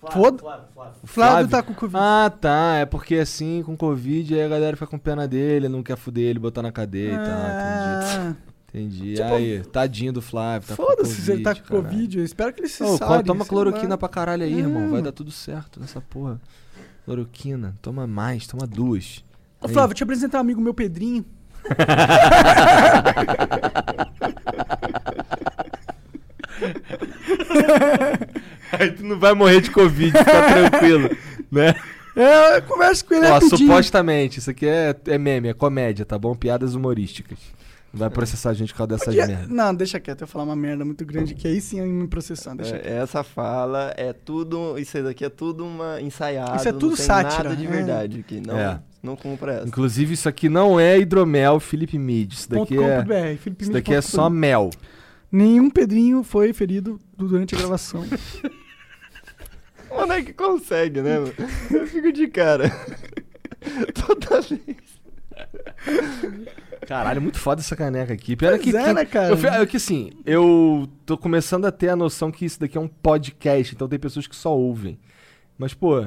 [0.00, 0.92] Flávio, Foda- Flávio, Flávio.
[1.02, 1.96] O Flávio, tá com Covid.
[2.00, 2.74] Ah, tá.
[2.76, 6.28] É porque assim, com Covid, aí a galera fica com pena dele, não quer fuder
[6.30, 7.26] ele, botar na cadeia e tal.
[7.26, 8.34] Ah,
[8.68, 8.70] Entendi.
[8.70, 9.14] Entendi.
[9.14, 10.68] Tipo, aí, tadinho do Flávio.
[10.68, 11.84] Tá com Foda-se se ele tá com caralho.
[11.84, 12.18] Covid.
[12.18, 13.24] Eu espero que ele se Ô, sare.
[13.24, 13.98] toma cloroquina lá.
[13.98, 14.90] pra caralho aí, irmão.
[14.90, 15.02] Vai Hum.
[15.02, 16.40] dar tudo certo nessa porra.
[17.04, 17.74] Cloroquina.
[17.82, 19.24] Toma mais, toma duas.
[19.60, 19.72] Ô, Aí.
[19.72, 21.24] Flávio, vou te apresentar um amigo meu, Pedrinho.
[28.72, 31.10] Aí tu não vai morrer de Covid, fica tranquilo,
[31.50, 31.74] né?
[32.16, 33.58] É, eu converso com ele Ó, rapidinho.
[33.58, 36.34] supostamente, isso aqui é, é meme, é comédia, tá bom?
[36.34, 37.38] Piadas humorísticas.
[37.92, 39.48] Não vai processar a gente por causa dessas Podia- merdas.
[39.48, 42.06] Não, deixa quieto, eu falar uma merda muito grande que aí sim eu ia me
[42.06, 42.62] processando.
[42.62, 42.76] Deixa.
[42.76, 44.78] É, essa fala é tudo.
[44.78, 46.56] Isso aí daqui é tudo uma ensaiada.
[46.56, 47.70] Isso é tudo não tem sátira, nada de é.
[47.70, 48.42] verdade aqui.
[48.46, 48.78] Não, É.
[49.02, 49.68] não compra essa.
[49.68, 52.32] Inclusive, isso aqui não é hidromel Felipe Mid.
[52.32, 54.68] Isso daqui Ponto é, BR, isso daqui é só mel.
[55.30, 58.04] Nenhum Pedrinho foi ferido durante a gravação.
[59.90, 61.32] Mano, é que consegue, né, mano?
[61.70, 62.70] Eu fico de cara.
[63.94, 64.76] Toda vez.
[66.86, 68.36] Caralho, muito foda essa caneca aqui.
[68.36, 69.28] Pior é Pois que, é, que- né, cara?
[69.30, 72.76] Eu, fi- é que assim, eu tô começando a ter a noção que isso daqui
[72.78, 74.98] é um podcast, então tem pessoas que só ouvem.
[75.58, 76.04] Mas, pô,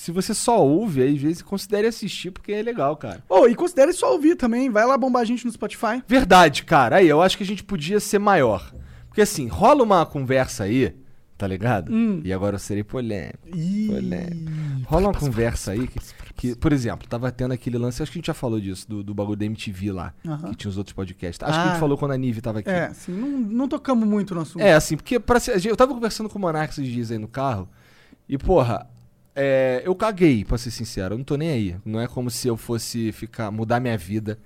[0.00, 3.22] se você só ouve, aí às vezes considere assistir, porque é legal, cara.
[3.28, 4.70] Ô, e considere só ouvir também.
[4.70, 6.02] Vai lá bombar a gente no Spotify.
[6.06, 6.96] Verdade, cara.
[6.96, 8.72] Aí, eu acho que a gente podia ser maior.
[9.08, 10.94] Porque assim, rola uma conversa aí,
[11.36, 11.92] tá ligado?
[11.92, 12.20] Hum.
[12.24, 13.48] E agora eu serei polêmico.
[13.52, 13.88] Ih.
[13.88, 14.52] Polêmico.
[14.86, 15.98] Rola uma conversa aí que,
[16.36, 19.02] que, por exemplo, tava tendo aquele lance, acho que a gente já falou disso, do,
[19.02, 20.50] do bagulho da MTV lá, Aham.
[20.50, 21.42] que tinha os outros podcasts.
[21.42, 21.72] Acho que a Ah.
[21.72, 22.70] gente falou quando a Nive tava aqui.
[22.70, 24.62] É, assim, não, não tocamos muito no assunto.
[24.62, 27.26] É, assim, porque pra ser- eu tava conversando com o Monark esses dias aí no
[27.28, 27.68] carro,
[28.28, 28.86] e porra,
[29.38, 31.76] é, eu caguei, pra ser sincero, eu não tô nem aí.
[31.84, 34.38] Não é como se eu fosse ficar, mudar minha vida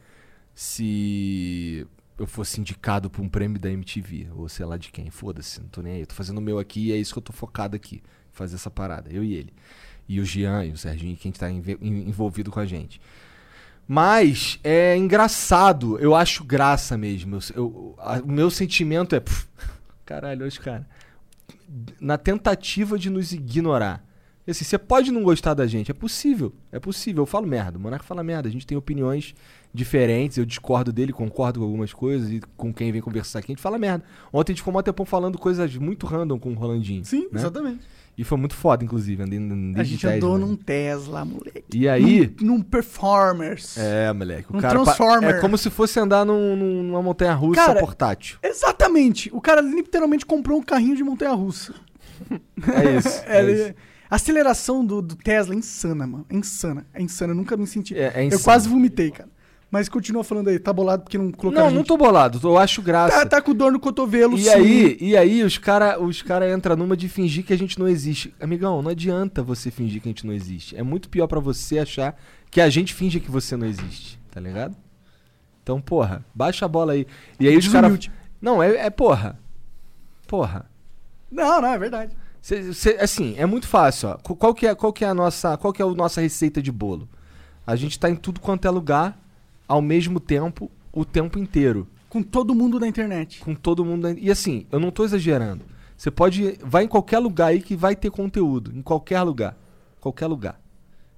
[0.54, 1.86] se
[2.18, 5.68] eu fosse indicado pra um prêmio da MTV, ou sei lá de quem, foda-se, não
[5.68, 6.00] tô nem aí.
[6.00, 8.56] Eu tô fazendo o meu aqui e é isso que eu tô focado aqui, fazer
[8.56, 9.52] essa parada, eu e ele.
[10.08, 13.00] E o Jean e o Serginho, quem tá envolvido com a gente.
[13.88, 17.36] Mas é engraçado, eu acho graça mesmo.
[17.36, 19.20] Eu- eu- a- o meu sentimento é.
[19.20, 19.46] pff,
[20.04, 20.86] caralho, olha os caras.
[22.00, 24.04] Na tentativa de nos ignorar.
[24.46, 26.52] E Assim, você pode não gostar da gente, é possível.
[26.72, 27.22] É possível.
[27.22, 28.48] Eu falo merda, o Monarca fala merda.
[28.48, 29.34] A gente tem opiniões
[29.72, 33.54] diferentes, eu discordo dele, concordo com algumas coisas, e com quem vem conversar aqui, a
[33.54, 34.04] gente fala merda.
[34.32, 37.04] Ontem a gente ficou um tempão falando coisas muito random com o Rolandinho.
[37.04, 37.40] Sim, né?
[37.40, 37.80] exatamente.
[38.18, 39.22] E foi muito foda, inclusive.
[39.22, 41.64] Andei, andei A gente andou num Tesla, moleque.
[41.72, 42.30] E aí.
[42.40, 43.78] Num, num Performers.
[43.78, 44.52] É, moleque.
[44.52, 45.36] O Um cara Transformer.
[45.36, 48.38] É como se fosse andar num- num- numa montanha russa Cara, portátil.
[48.42, 49.30] Exatamente.
[49.32, 51.74] O cara literalmente comprou um carrinho de montanha-russa.
[52.30, 53.22] É isso.
[53.26, 53.74] É, é isso.
[54.12, 56.26] A aceleração do, do Tesla é insana, mano.
[56.28, 56.86] É insana.
[56.92, 57.32] É insana.
[57.32, 57.96] Eu nunca me senti.
[57.96, 59.30] É- é eu quase vomitei, cara.
[59.70, 60.58] Mas continua falando aí.
[60.58, 61.64] Tá bolado porque não colocaram.
[61.64, 61.78] Não, gente.
[61.78, 62.38] não tô bolado.
[62.46, 63.20] Eu acho graça.
[63.20, 64.50] Tá, tá com dor no cotovelo, E sim.
[64.50, 67.88] aí, e aí os cara, os cara entram numa de fingir que a gente não
[67.88, 68.34] existe.
[68.38, 70.76] Amigão, não adianta você fingir que a gente não existe.
[70.76, 72.14] É muito pior pra você achar
[72.50, 74.76] que a gente finge que você não existe, tá ligado?
[75.62, 77.06] Então, porra, baixa a bola aí.
[77.40, 78.10] E aí os caras.
[78.42, 79.40] Não, é, é porra.
[80.26, 80.70] Porra.
[81.30, 82.14] Não, não, é verdade.
[82.42, 84.14] Cê- cê- assim, é muito fácil, ó.
[84.18, 86.60] Qu- Qual que é, qual que é a nossa, qual que é a nossa receita
[86.60, 87.08] de bolo?
[87.66, 89.16] A gente tá em tudo quanto é lugar,
[89.68, 93.38] ao mesmo tempo, o tempo inteiro, Com todo mundo da internet.
[93.40, 94.10] com todo mundo.
[94.18, 95.64] E assim, eu não tô exagerando.
[95.96, 99.56] Você pode, vai em qualquer lugar aí que vai ter conteúdo, em qualquer lugar,
[100.00, 100.60] qualquer lugar.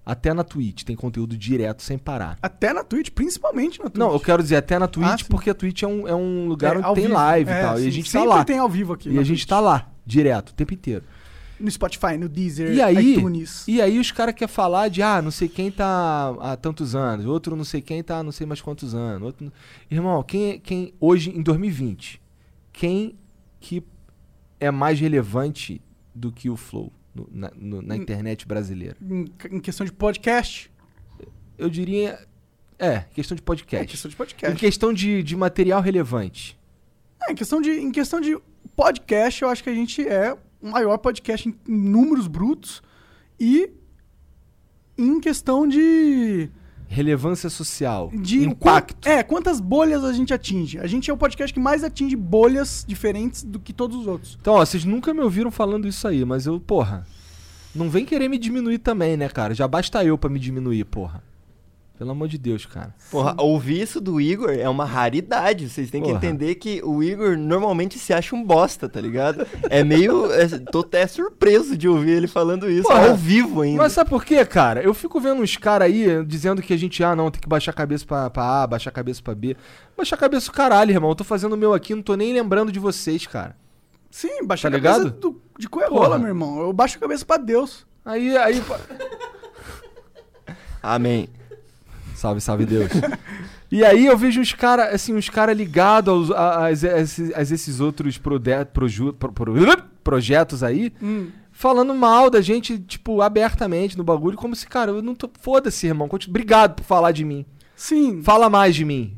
[0.05, 2.37] Até na Twitch tem conteúdo direto sem parar.
[2.43, 3.97] Até na Twitch, principalmente na Twitch.
[3.99, 6.47] Não, eu quero dizer até na Twitch, Ah, porque a Twitch é um, é um
[6.47, 7.15] lugar É, onde tem vivo.
[7.15, 7.79] live É, e tal.
[7.79, 8.45] E sim, a gente tá sempre lá.
[8.45, 9.09] tem ao vivo aqui.
[9.09, 9.49] E na a gente Twitch.
[9.49, 11.03] tá lá, direto, o tempo inteiro.
[11.61, 13.65] No Spotify, no Deezer, E aí, iTunes.
[13.69, 17.27] e aí os caras querem falar de, ah, não sei quem tá há tantos anos,
[17.27, 19.23] outro não sei quem tá há não sei mais quantos anos.
[19.23, 19.53] Outro...
[19.91, 22.21] Irmão, quem, quem hoje, em 2020,
[22.73, 23.17] quem
[23.61, 23.83] que
[24.59, 25.81] é mais relevante
[26.15, 28.97] do que o Flow no- na, no- na internet brasileira?
[29.01, 30.71] Em, em questão de podcast.
[31.57, 32.19] Eu diria,
[32.79, 33.87] é, questão de É, podcast.
[33.87, 34.57] questão de Em podcast.
[34.59, 36.59] questão de, de material relevante.
[37.23, 38.37] É, em, questão de, em questão de
[38.75, 40.37] podcast, eu acho que a gente é
[40.71, 42.83] maior podcast em, números brutos.
[43.39, 43.71] E
[44.97, 46.49] em questão de.
[46.87, 48.11] Relevância social.
[48.15, 49.09] de impacto.
[49.09, 50.79] é, quantas bolhas a gente atinge?
[50.79, 54.39] A gente é o podcast que mais atinge bolhas diferentes do que todos os outros.
[54.41, 57.07] Então, ó, vocês nunca me ouviram falando isso aí, mas eu, porra.
[57.75, 59.53] Não vem querer me diminuir também, né, cara?
[59.53, 61.25] Já basta eu pra me diminuir, porra.
[61.97, 62.93] Pelo amor de Deus, cara.
[63.09, 65.71] Porra, ouvir isso do Igor é uma raridade.
[65.71, 66.19] Vocês têm que Porra.
[66.19, 69.47] entender que o Igor normalmente se acha um bosta, tá ligado?
[69.71, 70.31] É meio.
[70.33, 73.11] é, tô até surpreso de ouvir ele falando isso Porra.
[73.11, 73.79] ao vivo ainda.
[73.81, 74.83] Mas sabe por quê, cara?
[74.83, 77.71] Eu fico vendo uns caras aí dizendo que a gente, ah, não, tem que baixar
[77.71, 79.57] a cabeça pra, pra A, baixar a cabeça pra B.
[79.97, 81.11] Baixar a cabeça do caralho, irmão.
[81.11, 83.57] Eu tô fazendo o meu aqui, não tô nem lembrando de vocês, cara.
[84.11, 85.21] Sim, baixa Tá a cabeça ligado?
[85.21, 86.19] do, de coerrola, Porra.
[86.19, 86.59] meu irmão.
[86.61, 87.87] Eu baixo a cabeça pra Deus.
[88.05, 88.61] Aí, aí.
[90.83, 91.29] Amém.
[92.15, 92.91] Salve, salve Deus.
[93.71, 97.81] e aí eu vejo uns caras, assim, caras ligados a, a- a esses, a esses
[97.81, 99.55] outros prode- proju- pro- pro-
[100.03, 101.29] projetos aí, Hum.
[101.51, 105.29] falando mal da gente, tipo, abertamente no bagulho, como se, cara, eu não tô.
[105.41, 106.09] Foda-se, irmão.
[106.29, 107.45] Obrigado por falar de mim.
[107.77, 108.23] Sim.
[108.23, 109.17] Fala mais de mim.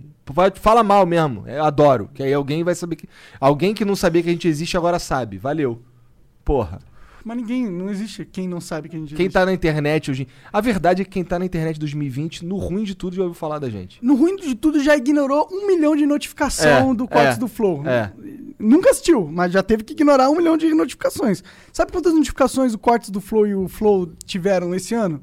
[0.55, 1.45] Fala mal mesmo.
[1.47, 2.11] Eu adoro.
[2.13, 3.09] Que aí alguém vai saber que.
[3.39, 5.39] Alguém que não sabia que a gente existe agora sabe.
[5.39, 5.81] Valeu.
[6.45, 6.79] Porra.
[7.27, 9.33] Mas ninguém, não existe quem não sabe que a gente Quem existe.
[9.33, 10.29] tá na internet hoje.
[10.53, 13.35] A verdade é que quem tá na internet 2020, no ruim de tudo, já ouviu
[13.35, 13.99] falar da gente.
[14.01, 17.49] No ruim de tudo, já ignorou um milhão de notificação É, do Cortes é, do
[17.49, 17.83] Flow.
[17.85, 18.13] é.
[18.61, 21.43] Nunca assistiu, mas já teve que ignorar um milhão de notificações.
[21.73, 25.21] Sabe quantas notificações o Cortes do Flow e o Flow tiveram esse ano?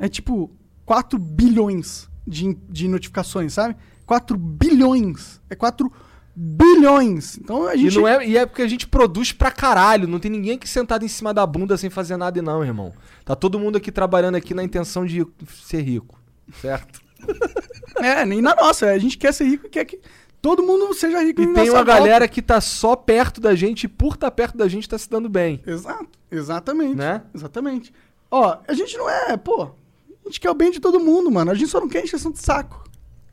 [0.00, 0.50] É tipo
[0.84, 3.76] 4 bilhões de, de notificações, sabe?
[4.04, 5.40] 4 bilhões.
[5.48, 6.03] É 4 bilhões.
[6.36, 7.96] Então a E, gente.
[7.98, 10.08] não é, e é porque a gente produz pra caralho.
[10.08, 12.92] Não tem ninguém aqui sentado em cima da bunda sem fazer nada, não, irmão.
[13.24, 15.24] Tá todo mundo aqui trabalhando aqui na intenção de
[15.64, 16.18] ser rico.
[16.60, 17.00] Certo?
[17.96, 18.86] É, nem na nossa.
[18.86, 20.00] A gente quer ser rico e quer que
[20.42, 21.84] todo mundo seja rico E em tem uma volta.
[21.92, 25.08] galera que tá só perto da gente e por estar perto da gente tá se
[25.08, 25.62] dando bem.
[25.64, 26.96] Exato, exatamente.
[26.96, 27.22] Né?
[27.32, 27.94] Exatamente.
[28.28, 31.52] Ó, a gente não é, pô, a gente quer o bem de todo mundo, mano.
[31.52, 32.82] A gente só não quer encheção de saco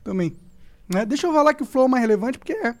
[0.04, 0.36] também.
[0.88, 1.04] Né?
[1.04, 2.76] Deixa eu falar que o flow é mais relevante, porque é.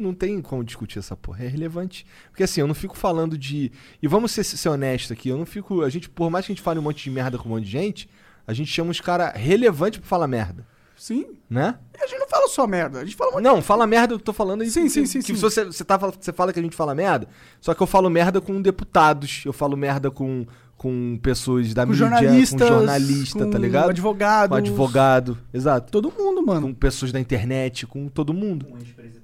[0.00, 1.44] Não tem como discutir essa porra.
[1.44, 2.06] É relevante.
[2.30, 3.70] Porque assim, eu não fico falando de.
[4.02, 5.82] E vamos ser, ser honesto aqui, eu não fico.
[5.82, 7.64] A gente, por mais que a gente fale um monte de merda com um monte
[7.64, 8.08] de gente,
[8.46, 10.66] a gente chama os caras relevantes pra falar merda.
[10.96, 11.26] Sim.
[11.48, 11.78] Né?
[11.98, 14.12] E a gente não fala só merda, a gente fala um monte Não, fala merda,
[14.14, 14.70] eu tô falando aí.
[14.70, 15.34] Sim, que- sim, sim, Que sim.
[15.34, 17.26] Você, você, tá, você fala que a gente fala merda,
[17.58, 20.44] só que eu falo merda com deputados, eu falo merda com,
[20.76, 23.88] com pessoas da com mídia, jornalistas, com jornalista, tá com ligado?
[23.90, 25.90] advogados, Com advogado, exato.
[25.90, 26.66] todo mundo, mano.
[26.68, 28.66] Com pessoas da internet, com todo mundo.
[28.66, 29.19] Com ex-presidente.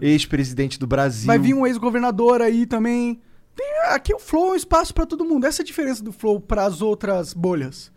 [0.00, 1.26] Ex-presidente do Brasil.
[1.26, 3.20] Vai vir um ex-governador aí também.
[3.54, 5.46] Tem- aqui o Flow é um espaço pra todo mundo.
[5.46, 7.92] Essa é a diferença do Flow para as outras bolhas.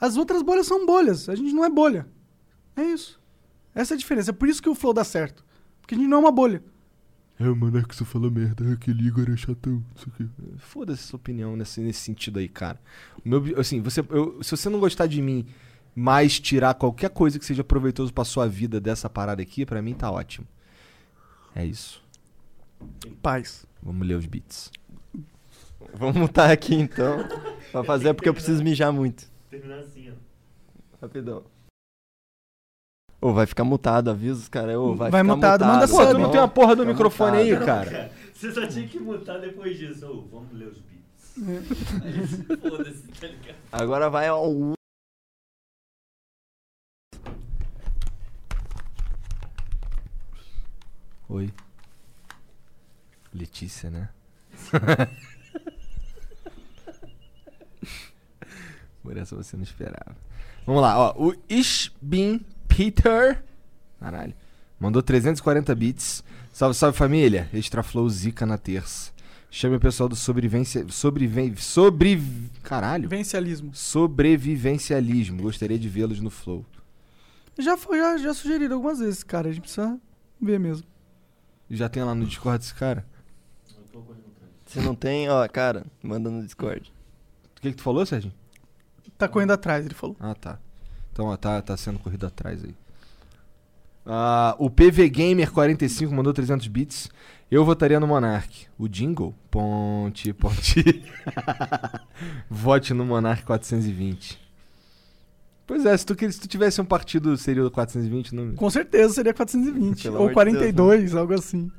[0.00, 2.06] As outras bolhas são bolhas, a gente não é bolha.
[2.76, 3.20] É isso.
[3.74, 4.30] Essa é a diferença.
[4.30, 5.44] É por isso que o Flow dá certo.
[5.80, 6.62] Porque a gente não é uma bolha.
[7.40, 10.28] É, o Maneco só fala merda, aquele Igor é chatão, isso aqui.
[10.58, 12.78] Foda-se sua opinião nesse, nesse sentido aí, cara.
[13.24, 15.46] O meu, assim, você, eu- se você não gostar de mim,
[15.94, 19.94] mas tirar qualquer coisa que seja proveitoso pra sua vida dessa parada aqui, pra mim
[19.94, 20.46] tá ótimo.
[21.54, 22.02] É isso.
[23.22, 23.66] Paz.
[23.82, 24.70] Vamos ler os beats.
[25.94, 27.26] Vamos mutar aqui então.
[27.70, 29.26] Pra fazer porque eu preciso mijar muito.
[29.50, 30.14] Terminando assim, ó.
[31.02, 31.44] Rapidão.
[33.20, 34.76] Ô, vai ficar mutado, avisa os caras.
[34.76, 37.36] Ô, vai, Vai ficar mutado, manda Pô, Sabe, tu não tem uma porra do microfone
[37.36, 37.90] aí, mutado.
[37.90, 38.12] cara?
[38.34, 40.06] Você só tinha que mutar depois disso.
[40.06, 42.02] Ô, vamos ler os beats.
[42.02, 43.56] Aí, Foda-se, tá ligado?
[43.70, 44.72] Agora vai ao.
[51.32, 51.50] Oi.
[53.32, 54.10] Letícia, né?
[59.02, 60.14] Por essa você não esperava.
[60.66, 61.14] Vamos lá, ó.
[61.16, 63.42] O Ishbin Peter.
[63.98, 64.34] Caralho.
[64.78, 66.22] Mandou 340 bits.
[66.52, 67.48] Salve, salve família.
[67.54, 69.10] Extra Flow Zica na terça.
[69.50, 70.86] Chame o pessoal do sobrevivência.
[70.90, 71.56] Sobreviven...
[71.56, 72.22] Sobre.
[72.62, 73.08] Caralho.
[73.08, 73.74] Vencialismo.
[73.74, 75.40] Sobrevivencialismo.
[75.40, 76.66] Gostaria de vê-los no Flow.
[77.58, 79.48] Já foi, já, já sugerido algumas vezes, cara.
[79.48, 79.98] A gente precisa
[80.38, 80.91] ver mesmo.
[81.72, 83.02] Já tem lá no Discord esse cara?
[83.66, 84.52] Eu tô correndo atrás.
[84.66, 86.92] Se não tem, ó, cara, manda no Discord.
[87.56, 88.30] O que, que tu falou, Sérgio?
[89.16, 90.14] Tá correndo atrás, ele falou.
[90.20, 90.58] Ah, tá.
[91.10, 92.74] Então, ó, tá, tá sendo corrido atrás aí.
[94.04, 97.08] Ah, o PV Gamer 45 mandou 300 bits.
[97.50, 98.66] Eu votaria no Monark.
[98.78, 99.34] O Jingle?
[99.50, 101.02] Ponte, ponte.
[102.50, 104.38] Vote no Monark 420.
[105.66, 108.54] Pois é, se tu, se tu tivesse um partido, seria o 420, não...
[108.54, 110.02] Com certeza seria 420.
[110.02, 111.70] Pelo ou amor de 42, algo assim.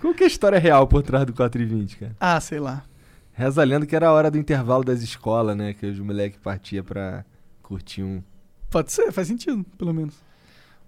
[0.00, 2.16] Qual que é a história real por trás do 420, cara?
[2.20, 2.84] Ah, sei lá.
[3.32, 5.72] Reza a lenda que era a hora do intervalo das escolas, né?
[5.72, 7.24] Que os moleques partiam pra
[7.62, 8.22] curtir um...
[8.70, 10.14] Pode ser, faz sentido, pelo menos.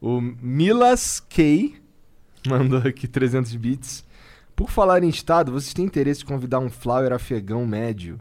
[0.01, 1.75] O Milas K
[2.47, 4.05] mandou aqui 300 bits.
[4.55, 8.21] Por falar em estado, vocês têm interesse em convidar um flower afegão médio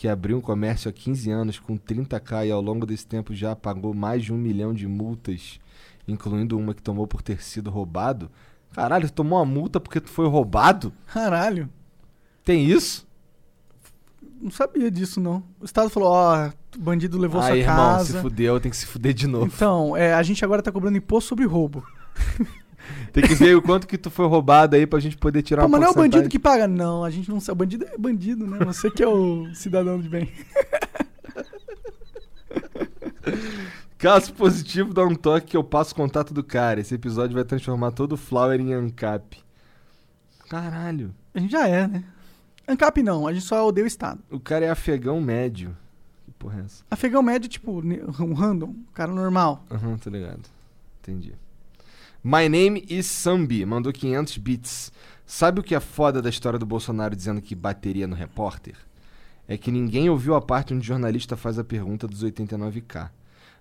[0.00, 3.54] que abriu um comércio há 15 anos com 30k e ao longo desse tempo já
[3.54, 5.60] pagou mais de um milhão de multas,
[6.08, 8.30] incluindo uma que tomou por ter sido roubado?
[8.72, 10.90] Caralho, tu tomou uma multa porque tu foi roubado?
[11.12, 11.68] Caralho.
[12.42, 13.06] Tem isso?
[14.40, 15.42] não sabia disso, não.
[15.60, 18.12] O Estado falou, ó, o bandido levou Aí, sua irmão, casa.
[18.14, 19.52] se fudeu, tem que se fuder de novo.
[19.54, 21.86] Então, é, a gente agora tá cobrando imposto sobre roubo.
[23.12, 25.68] Tem que ver o quanto que tu foi roubado aí pra gente poder tirar Pô,
[25.68, 26.68] uma mas não é o bandido que paga?
[26.68, 27.52] Não, a gente não sabe.
[27.52, 28.58] O bandido é bandido, né?
[28.64, 30.30] Você que é o cidadão de bem.
[33.98, 36.80] Caso positivo, dá um toque que eu passo o contato do cara.
[36.80, 39.38] Esse episódio vai transformar todo o Flower em ANCAP.
[40.48, 41.14] Caralho.
[41.34, 42.02] A gente já é, né?
[42.66, 44.20] ANCAP não, a gente só odeia o Estado.
[44.30, 45.76] O cara é afegão médio.
[46.24, 46.84] Que porra é essa?
[46.90, 47.82] Afegão médio, tipo,
[48.22, 49.64] um random, cara normal.
[49.70, 50.48] Aham, tô ligado.
[51.02, 51.34] Entendi.
[52.22, 53.64] My name is Sambi.
[53.64, 54.92] Mandou 500 bits.
[55.24, 58.74] Sabe o que é foda da história do Bolsonaro dizendo que bateria no repórter?
[59.48, 63.08] É que ninguém ouviu a parte onde o jornalista faz a pergunta dos 89k.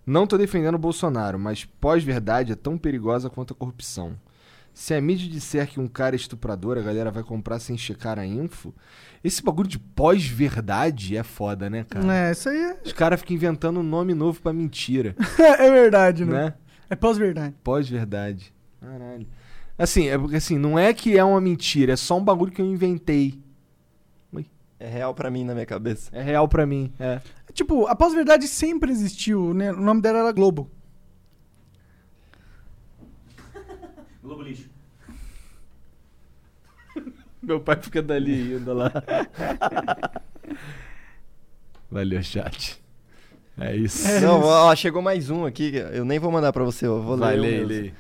[0.06, 4.20] Não tô defendendo o Bolsonaro, mas pós-verdade é tão perigosa quanto a corrupção.
[4.74, 8.20] Se a mídia disser que um cara é estuprador, a galera vai comprar sem checar
[8.20, 8.74] a info.
[9.24, 12.14] Esse bagulho de pós-verdade é foda, né, cara?
[12.14, 16.26] É, isso aí é, Os caras ficam inventando um nome novo pra mentira, é verdade,
[16.26, 16.44] né?
[16.46, 16.54] né?
[16.90, 17.56] É pós-verdade.
[17.64, 18.54] Pós-verdade.
[18.80, 19.28] Caralho.
[19.78, 22.62] Assim, é porque assim, não é que é uma mentira, é só um bagulho que
[22.62, 23.40] eu inventei.
[24.80, 26.10] É real pra mim na minha cabeça.
[26.16, 27.22] É real pra mim, é.
[27.52, 29.74] Tipo, a pós-verdade sempre existiu, né?
[29.74, 30.72] O nome dela era Globo.
[34.24, 34.70] Globo lixo.
[37.44, 38.90] Meu pai fica dali indo lá.
[41.92, 42.82] Valeu, chat.
[43.60, 44.08] É isso.
[44.22, 45.74] Não, ó, chegou mais um aqui.
[45.94, 47.42] Eu nem vou mandar pra você, eu vou Vai, ler.
[47.42, 47.84] lê, mesmo.
[47.86, 47.92] lê.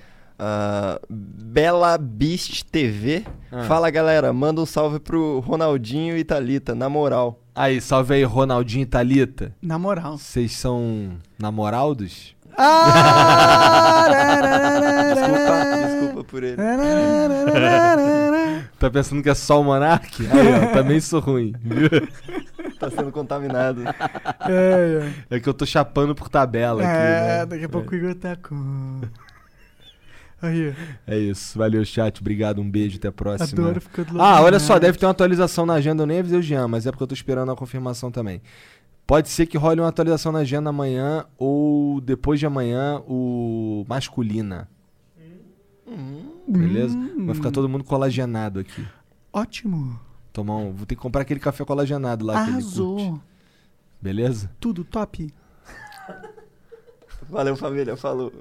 [0.41, 3.25] Ah, Bela Beast TV.
[3.51, 3.63] Ah.
[3.63, 7.41] Fala galera, manda um salve pro Ronaldinho e Thalita, na moral.
[7.53, 9.53] Aí, salve aí, Ronaldinho e Thalita.
[9.61, 10.17] Na moral.
[10.17, 12.33] Vocês são namoraldos?
[12.57, 14.05] Ah,
[15.13, 16.57] Desculpa, desculpa por ele.
[18.77, 20.25] Tá pensando que é só o Monark?
[20.31, 21.89] Aí, ó, também sou ruim, viu?
[22.79, 23.81] Tá sendo contaminado.
[24.49, 26.85] É, É que eu tô chapando por tabela é.
[26.85, 27.45] aqui, É, né?
[27.45, 29.01] daqui a pouco o Igor tá com.
[30.41, 30.73] Aí,
[31.05, 31.57] É isso.
[31.57, 32.21] Valeu, chat.
[32.21, 33.61] Obrigado, um beijo, até a próxima.
[33.61, 36.19] adoro ficar do lado Ah, olha só, deve ter uma atualização na agenda, eu nem
[36.19, 38.41] avisei o Jean, mas é porque eu tô esperando a confirmação também.
[39.05, 44.69] Pode ser que role uma atualização na agenda amanhã ou depois de amanhã o masculina,
[46.47, 46.95] beleza?
[46.97, 48.85] Hum, Vai ficar todo mundo colagenado aqui.
[49.33, 49.99] Ótimo.
[50.31, 52.67] Tomar um, vou ter que comprar aquele café colagenado lá que ele curte.
[52.67, 53.21] Arrasou.
[54.01, 54.51] Beleza?
[54.59, 55.33] Tudo top.
[57.29, 57.97] Valeu, família.
[57.97, 58.31] Falou.